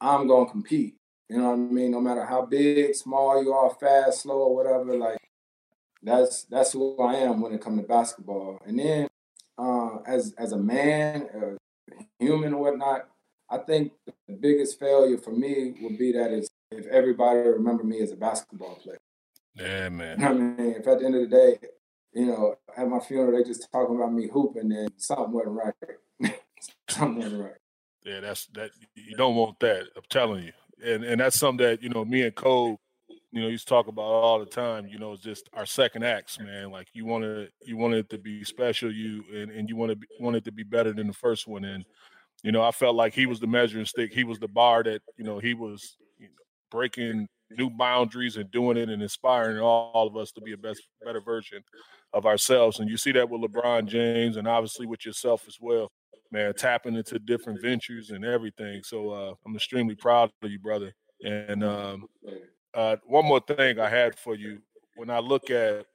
I'm 0.00 0.26
gonna 0.26 0.50
compete. 0.50 0.96
You 1.28 1.38
know 1.38 1.50
what 1.50 1.54
I 1.54 1.56
mean? 1.56 1.92
No 1.92 2.00
matter 2.00 2.24
how 2.24 2.44
big, 2.44 2.94
small 2.94 3.42
you 3.42 3.52
are, 3.52 3.70
fast, 3.70 4.22
slow, 4.22 4.38
or 4.38 4.54
whatever, 4.54 4.96
like 4.96 5.18
that's 6.02 6.44
that's 6.44 6.72
who 6.72 7.00
I 7.00 7.14
am 7.14 7.40
when 7.40 7.52
it 7.52 7.60
comes 7.60 7.80
to 7.80 7.86
basketball. 7.86 8.58
And 8.64 8.78
then 8.78 9.08
uh, 9.58 9.98
as 10.06 10.34
as 10.38 10.52
a 10.52 10.58
man, 10.58 11.28
a 11.34 11.94
human 12.18 12.54
or 12.54 12.62
whatnot, 12.62 13.08
I 13.48 13.58
think 13.58 13.92
the 14.06 14.34
biggest 14.34 14.78
failure 14.78 15.18
for 15.18 15.32
me 15.32 15.74
would 15.80 15.98
be 15.98 16.12
that 16.12 16.30
is 16.30 16.48
if 16.70 16.86
everybody 16.86 17.40
remember 17.40 17.84
me 17.84 18.00
as 18.00 18.12
a 18.12 18.16
basketball 18.16 18.76
player. 18.76 18.98
Yeah, 19.54 19.88
man. 19.88 20.22
I 20.22 20.32
mean, 20.32 20.74
if 20.78 20.86
at 20.86 21.00
the 21.00 21.04
end 21.04 21.16
of 21.16 21.28
the 21.28 21.36
day, 21.36 21.58
you 22.12 22.26
know, 22.26 22.56
at 22.76 22.88
my 22.88 23.00
funeral 23.00 23.36
they 23.36 23.44
just 23.44 23.68
talking 23.72 23.96
about 23.96 24.12
me 24.12 24.28
hooping, 24.28 24.72
and 24.72 24.90
something 24.96 25.32
wasn't 25.32 25.56
right. 25.56 26.34
something 26.88 27.22
wasn't 27.22 27.42
right. 27.42 27.52
Yeah, 28.04 28.20
that's 28.20 28.46
that. 28.54 28.70
You 28.94 29.16
don't 29.16 29.36
want 29.36 29.58
that. 29.60 29.82
I'm 29.96 30.02
telling 30.08 30.44
you, 30.44 30.52
and 30.82 31.04
and 31.04 31.20
that's 31.20 31.38
something 31.38 31.66
that 31.66 31.82
you 31.82 31.90
know 31.90 32.04
me 32.04 32.22
and 32.22 32.34
Cole, 32.34 32.80
you 33.32 33.40
know, 33.40 33.48
used 33.48 33.68
to 33.68 33.74
talk 33.74 33.86
about 33.86 34.02
all 34.02 34.38
the 34.38 34.46
time. 34.46 34.86
You 34.86 34.98
know, 34.98 35.12
it's 35.12 35.22
just 35.22 35.48
our 35.52 35.66
second 35.66 36.04
acts, 36.04 36.38
man. 36.38 36.70
Like 36.70 36.88
you 36.92 37.04
want 37.04 37.24
to 37.24 37.48
you 37.64 37.76
want 37.76 37.94
it 37.94 38.10
to 38.10 38.18
be 38.18 38.44
special, 38.44 38.92
you 38.92 39.24
and 39.32 39.50
and 39.50 39.68
you 39.68 39.76
want 39.76 39.92
to 39.92 40.06
want 40.18 40.36
it 40.36 40.44
to 40.44 40.52
be 40.52 40.64
better 40.64 40.92
than 40.92 41.06
the 41.06 41.12
first 41.12 41.46
one, 41.46 41.64
and 41.64 41.84
you 42.42 42.52
know, 42.52 42.62
I 42.62 42.70
felt 42.70 42.96
like 42.96 43.12
he 43.14 43.26
was 43.26 43.40
the 43.40 43.46
measuring 43.46 43.84
stick. 43.84 44.12
He 44.12 44.24
was 44.24 44.38
the 44.38 44.48
bar 44.48 44.82
that 44.82 45.02
you 45.16 45.24
know 45.24 45.38
he 45.38 45.54
was 45.54 45.96
you 46.18 46.26
know, 46.26 46.32
breaking 46.70 47.28
new 47.50 47.70
boundaries 47.70 48.36
and 48.36 48.50
doing 48.50 48.76
it 48.76 48.88
and 48.88 49.02
inspiring 49.02 49.58
all, 49.58 49.90
all 49.92 50.06
of 50.06 50.16
us 50.16 50.30
to 50.32 50.40
be 50.40 50.52
a 50.52 50.56
best 50.56 50.82
better 51.04 51.20
version 51.20 51.62
of 52.12 52.26
ourselves. 52.26 52.78
And 52.78 52.88
you 52.88 52.96
see 52.96 53.12
that 53.12 53.28
with 53.28 53.42
LeBron 53.42 53.86
James 53.86 54.36
and 54.36 54.46
obviously 54.46 54.86
with 54.86 55.04
yourself 55.04 55.44
as 55.48 55.58
well, 55.60 55.90
man, 56.30 56.54
tapping 56.54 56.94
into 56.94 57.18
different 57.18 57.60
ventures 57.60 58.10
and 58.10 58.24
everything. 58.24 58.82
So 58.84 59.10
uh, 59.10 59.34
I'm 59.44 59.56
extremely 59.56 59.94
proud 59.96 60.30
of 60.42 60.50
you, 60.50 60.58
brother. 60.58 60.94
And 61.24 61.64
um, 61.64 62.06
uh, 62.74 62.96
one 63.04 63.26
more 63.26 63.40
thing 63.40 63.78
I 63.80 63.88
had 63.88 64.18
for 64.18 64.34
you. 64.34 64.60
When 64.96 65.10
I 65.10 65.18
look 65.18 65.50
at 65.50 65.86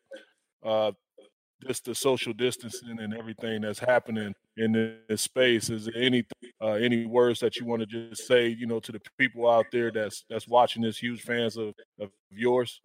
uh, 0.63 0.91
just 1.65 1.85
the 1.85 1.95
social 1.95 2.33
distancing 2.33 2.99
and 2.99 3.15
everything 3.15 3.61
that's 3.61 3.79
happening 3.79 4.33
in 4.57 4.99
this 5.07 5.21
space 5.21 5.69
is 5.69 5.85
there 5.85 6.01
any 6.01 6.25
uh, 6.61 6.73
any 6.73 7.05
words 7.05 7.39
that 7.39 7.57
you 7.57 7.65
want 7.65 7.81
to 7.81 7.85
just 7.85 8.27
say 8.27 8.47
you 8.47 8.65
know 8.65 8.79
to 8.79 8.91
the 8.91 9.01
people 9.17 9.49
out 9.49 9.65
there 9.71 9.91
that's 9.91 10.25
that's 10.29 10.47
watching 10.47 10.81
this 10.81 10.97
huge 10.97 11.21
fans 11.21 11.57
of, 11.57 11.73
of 11.99 12.09
yours? 12.29 12.79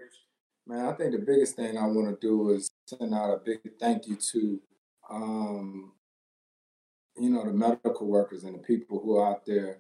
Man 0.67 0.87
i 0.87 0.93
think 0.93 1.13
the 1.13 1.19
biggest 1.19 1.57
thing 1.57 1.79
i 1.79 1.87
want 1.87 2.09
to 2.09 2.27
do 2.27 2.51
is 2.51 2.71
send 2.87 3.15
out 3.15 3.35
a 3.35 3.39
big 3.45 3.59
thank 3.79 4.07
you 4.07 4.17
to 4.33 4.61
um, 5.11 5.93
you 7.17 7.31
know 7.31 7.45
the 7.45 7.53
medical 7.53 8.07
workers 8.07 8.45
and 8.45 8.55
the 8.55 8.59
people 8.59 9.01
who 9.01 9.17
are 9.17 9.33
out 9.33 9.47
there 9.47 9.79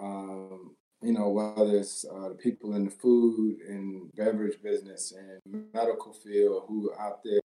um, 0.00 0.76
you 1.02 1.12
know 1.12 1.28
whether 1.28 1.76
it's 1.78 2.04
uh, 2.04 2.28
the 2.28 2.34
people 2.34 2.74
in 2.74 2.84
the 2.84 2.90
food 2.90 3.58
and 3.68 4.10
beverage 4.14 4.62
business 4.62 5.12
and 5.12 5.64
medical 5.74 6.12
field 6.12 6.64
who 6.68 6.90
are 6.90 7.00
out 7.00 7.24
there 7.24 7.40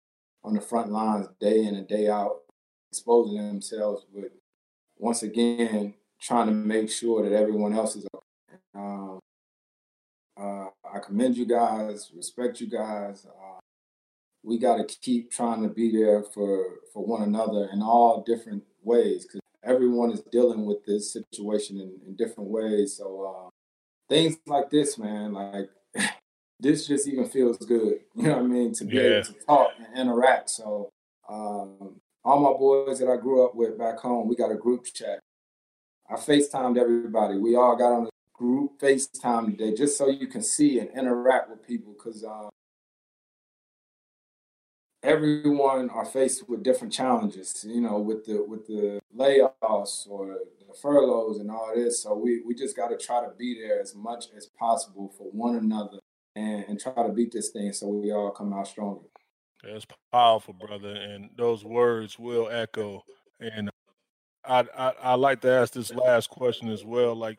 on 0.44 0.54
the 0.54 0.60
front 0.60 0.90
lines 0.90 1.28
day 1.40 1.64
in 1.64 1.74
and 1.74 1.86
day 1.86 2.08
out, 2.08 2.40
exposing 2.90 3.36
themselves, 3.36 4.04
but 4.14 4.32
once 4.96 5.22
again, 5.22 5.94
trying 6.20 6.46
to 6.46 6.52
make 6.52 6.90
sure 6.90 7.28
that 7.28 7.36
everyone 7.36 7.74
else 7.74 7.96
is 7.96 8.06
okay. 8.14 8.58
Um, 8.74 9.18
uh, 10.40 10.66
I 10.84 10.98
commend 11.04 11.36
you 11.36 11.46
guys, 11.46 12.10
respect 12.14 12.60
you 12.60 12.68
guys. 12.68 13.26
Uh, 13.26 13.58
we 14.42 14.58
got 14.58 14.76
to 14.76 14.98
keep 14.98 15.30
trying 15.30 15.62
to 15.62 15.68
be 15.68 15.92
there 15.92 16.22
for, 16.22 16.78
for 16.92 17.04
one 17.04 17.22
another 17.22 17.68
in 17.72 17.82
all 17.82 18.24
different 18.26 18.62
ways 18.82 19.24
because 19.24 19.41
everyone 19.64 20.10
is 20.10 20.22
dealing 20.32 20.64
with 20.66 20.84
this 20.84 21.12
situation 21.12 21.80
in, 21.80 21.92
in 22.06 22.16
different 22.16 22.50
ways. 22.50 22.96
So 22.96 23.46
uh, 23.46 23.50
things 24.08 24.36
like 24.46 24.70
this, 24.70 24.98
man, 24.98 25.32
like 25.32 25.70
this 26.60 26.86
just 26.86 27.08
even 27.08 27.28
feels 27.28 27.58
good. 27.58 28.00
You 28.14 28.24
know 28.24 28.34
what 28.34 28.44
I 28.44 28.46
mean? 28.46 28.72
To 28.74 28.84
be 28.84 28.96
yeah. 28.96 29.02
able 29.02 29.24
to 29.24 29.32
talk 29.46 29.68
and 29.78 29.98
interact. 29.98 30.50
So 30.50 30.90
um, 31.28 31.96
all 32.24 32.40
my 32.40 32.56
boys 32.56 32.98
that 32.98 33.08
I 33.08 33.16
grew 33.16 33.44
up 33.44 33.54
with 33.54 33.78
back 33.78 33.98
home, 33.98 34.28
we 34.28 34.36
got 34.36 34.52
a 34.52 34.56
group 34.56 34.84
chat. 34.84 35.18
I 36.10 36.16
FaceTimed 36.16 36.78
everybody. 36.78 37.38
We 37.38 37.56
all 37.56 37.74
got 37.74 37.92
on 37.92 38.06
a 38.06 38.10
group 38.34 38.78
FaceTime 38.80 39.56
today 39.56 39.74
just 39.74 39.96
so 39.96 40.08
you 40.08 40.26
can 40.26 40.42
see 40.42 40.78
and 40.78 40.90
interact 40.90 41.48
with 41.48 41.66
people 41.66 41.94
because 41.94 42.22
um, 42.22 42.50
everyone 45.02 45.90
are 45.90 46.04
faced 46.04 46.48
with 46.48 46.62
different 46.62 46.92
challenges, 46.92 47.64
you 47.68 47.80
know, 47.80 47.98
with 47.98 48.24
the 48.24 48.42
with 48.42 48.66
the 48.66 49.00
layoffs 49.16 50.08
or 50.08 50.38
the 50.68 50.74
furloughs 50.80 51.38
and 51.38 51.50
all 51.50 51.72
this. 51.74 52.02
So 52.02 52.14
we, 52.14 52.42
we 52.42 52.54
just 52.54 52.76
got 52.76 52.88
to 52.88 52.96
try 52.96 53.20
to 53.20 53.30
be 53.36 53.60
there 53.60 53.80
as 53.80 53.94
much 53.94 54.26
as 54.36 54.46
possible 54.46 55.12
for 55.16 55.24
one 55.24 55.56
another 55.56 55.98
and, 56.36 56.64
and 56.68 56.80
try 56.80 56.94
to 56.94 57.10
beat 57.10 57.32
this 57.32 57.50
thing 57.50 57.72
so 57.72 57.88
we 57.88 58.12
all 58.12 58.30
come 58.30 58.52
out 58.52 58.68
stronger. 58.68 59.06
That's 59.62 59.86
powerful, 60.12 60.54
brother. 60.54 60.94
And 60.94 61.30
those 61.36 61.64
words 61.64 62.18
will 62.18 62.48
echo. 62.50 63.04
And 63.40 63.70
I, 64.44 64.64
I 64.76 64.92
I 65.02 65.14
like 65.14 65.40
to 65.42 65.50
ask 65.50 65.72
this 65.72 65.92
last 65.92 66.30
question 66.30 66.68
as 66.68 66.84
well. 66.84 67.14
Like 67.14 67.38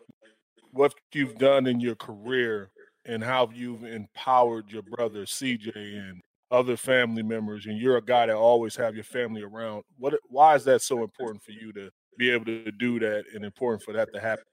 what 0.72 0.94
you've 1.14 1.38
done 1.38 1.68
in 1.68 1.80
your 1.80 1.96
career 1.96 2.72
and 3.06 3.24
how 3.24 3.50
you've 3.54 3.84
empowered 3.84 4.72
your 4.72 4.82
brother 4.82 5.26
CJ 5.26 5.76
and 5.76 6.22
other 6.54 6.78
family 6.78 7.24
members, 7.24 7.66
and 7.66 7.80
you're 7.80 7.98
a 7.98 8.02
guy 8.02 8.28
that 8.28 8.36
always 8.36 8.76
have 8.76 8.94
your 8.94 9.04
family 9.04 9.42
around. 9.42 9.84
What 9.98 10.14
why 10.30 10.56
is 10.56 10.64
that 10.66 10.84
so 10.84 11.02
important 11.02 11.44
for 11.44 11.52
you 11.52 11.74
to 11.74 11.90
be 12.18 12.30
able 12.30 12.46
to 12.46 12.72
do 12.72 13.00
that 13.00 13.24
and 13.34 13.44
important 13.44 13.82
for 13.82 13.92
that 13.94 14.14
to 14.14 14.20
happen? 14.20 14.46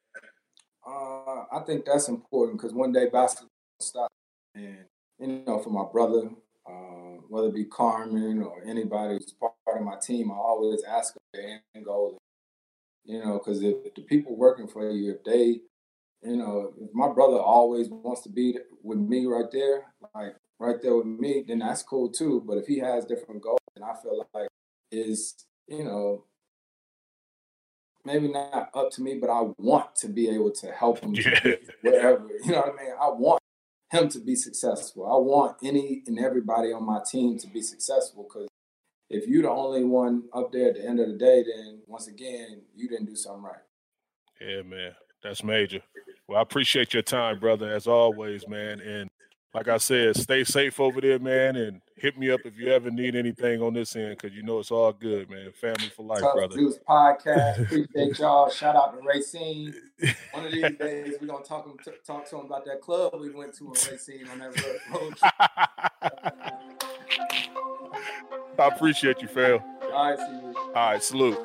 Uh, 0.86 1.44
I 1.52 1.60
think 1.66 1.84
that's 1.84 2.08
important 2.08 2.58
because 2.58 2.72
one 2.72 2.92
day 2.92 3.08
basketball 3.12 3.50
stop. 3.80 4.10
And, 4.54 4.78
you 5.18 5.44
know, 5.46 5.58
for 5.58 5.68
my 5.68 5.84
brother, 5.92 6.30
uh, 6.66 7.20
whether 7.28 7.48
it 7.48 7.54
be 7.54 7.66
Carmen 7.66 8.42
or 8.42 8.64
anybody 8.66 9.14
who's 9.14 9.34
part 9.38 9.52
of 9.78 9.82
my 9.82 9.96
team, 10.02 10.30
I 10.30 10.36
always 10.36 10.82
ask 10.84 11.12
them 11.12 11.20
their 11.34 11.62
end 11.74 11.84
goal. 11.84 12.16
You 13.04 13.22
know, 13.22 13.38
because 13.38 13.62
if 13.62 13.94
the 13.94 14.02
people 14.02 14.36
working 14.36 14.68
for 14.68 14.90
you, 14.90 15.12
if 15.12 15.24
they, 15.24 15.60
you 16.22 16.36
know, 16.36 16.72
my 16.94 17.12
brother 17.12 17.38
always 17.38 17.88
wants 17.90 18.22
to 18.22 18.30
be 18.30 18.56
with 18.82 18.98
me 18.98 19.26
right 19.26 19.50
there, 19.52 19.84
like 20.14 20.34
right 20.60 20.80
there 20.80 20.94
with 20.94 21.06
me, 21.06 21.44
then 21.46 21.60
that's 21.60 21.82
cool 21.82 22.10
too. 22.10 22.44
But 22.46 22.58
if 22.58 22.66
he 22.66 22.78
has 22.78 23.04
different 23.04 23.42
goals, 23.42 23.58
and 23.74 23.84
I 23.84 23.94
feel 24.00 24.26
like 24.34 24.48
is, 24.92 25.34
you 25.66 25.84
know, 25.84 26.24
maybe 28.04 28.28
not 28.28 28.70
up 28.74 28.90
to 28.92 29.02
me, 29.02 29.14
but 29.14 29.30
I 29.30 29.48
want 29.58 29.96
to 29.96 30.08
be 30.08 30.28
able 30.28 30.50
to 30.52 30.70
help 30.72 31.00
him 31.00 31.14
yeah. 31.14 31.54
whatever. 31.82 32.28
You 32.44 32.52
know 32.52 32.60
what 32.60 32.74
I 32.78 32.82
mean? 32.82 32.92
I 33.00 33.08
want 33.08 33.40
him 33.90 34.08
to 34.08 34.18
be 34.20 34.36
successful. 34.36 35.06
I 35.06 35.16
want 35.16 35.56
any 35.62 36.02
and 36.06 36.18
everybody 36.18 36.72
on 36.72 36.84
my 36.84 37.00
team 37.10 37.38
to 37.38 37.46
be 37.46 37.62
successful 37.62 38.24
because 38.28 38.48
if 39.08 39.26
you're 39.26 39.42
the 39.42 39.50
only 39.50 39.84
one 39.84 40.24
up 40.32 40.52
there 40.52 40.68
at 40.68 40.74
the 40.74 40.86
end 40.86 41.00
of 41.00 41.08
the 41.08 41.16
day, 41.16 41.42
then 41.42 41.80
once 41.86 42.06
again, 42.06 42.62
you 42.76 42.88
didn't 42.88 43.06
do 43.06 43.16
something 43.16 43.42
right. 43.42 43.56
Yeah, 44.40 44.62
man. 44.62 44.92
That's 45.22 45.42
major. 45.42 45.82
Well, 46.28 46.38
I 46.38 46.42
appreciate 46.42 46.94
your 46.94 47.02
time, 47.02 47.38
brother, 47.38 47.72
as 47.72 47.86
always, 47.86 48.46
man. 48.46 48.80
And 48.80 49.09
like 49.52 49.66
I 49.68 49.78
said, 49.78 50.16
stay 50.16 50.44
safe 50.44 50.78
over 50.78 51.00
there, 51.00 51.18
man, 51.18 51.56
and 51.56 51.80
hit 51.96 52.16
me 52.16 52.30
up 52.30 52.40
if 52.44 52.56
you 52.56 52.68
ever 52.68 52.88
need 52.90 53.16
anything 53.16 53.60
on 53.60 53.74
this 53.74 53.96
end, 53.96 54.16
because 54.16 54.32
you 54.34 54.44
know 54.44 54.60
it's 54.60 54.70
all 54.70 54.92
good, 54.92 55.28
man. 55.28 55.50
Family 55.52 55.90
for 55.94 56.04
life, 56.04 56.20
Tough 56.20 56.34
brother. 56.34 56.56
Podcast. 56.88 57.62
Appreciate 57.62 58.18
y'all. 58.18 58.48
Shout 58.48 58.76
out 58.76 58.98
to 58.98 59.06
Racine. 59.06 59.74
One 60.32 60.46
of 60.46 60.52
these 60.52 60.76
days 60.78 61.14
we're 61.20 61.26
gonna 61.26 61.44
talk 61.44 61.68
talk 62.06 62.30
to 62.30 62.38
him 62.38 62.46
about 62.46 62.64
that 62.66 62.80
club 62.80 63.14
we 63.20 63.30
went 63.30 63.52
to 63.58 63.64
in 63.64 63.72
Racine 63.90 64.28
on 64.28 64.38
that 64.38 64.56
road. 64.92 65.14
I 68.58 68.68
appreciate 68.68 69.20
you, 69.20 69.28
Phil. 69.28 69.62
All 69.92 70.10
right, 70.10 70.18
see 70.18 70.32
you. 70.32 70.54
All 70.56 70.72
right, 70.74 71.02
salute. 71.02 71.38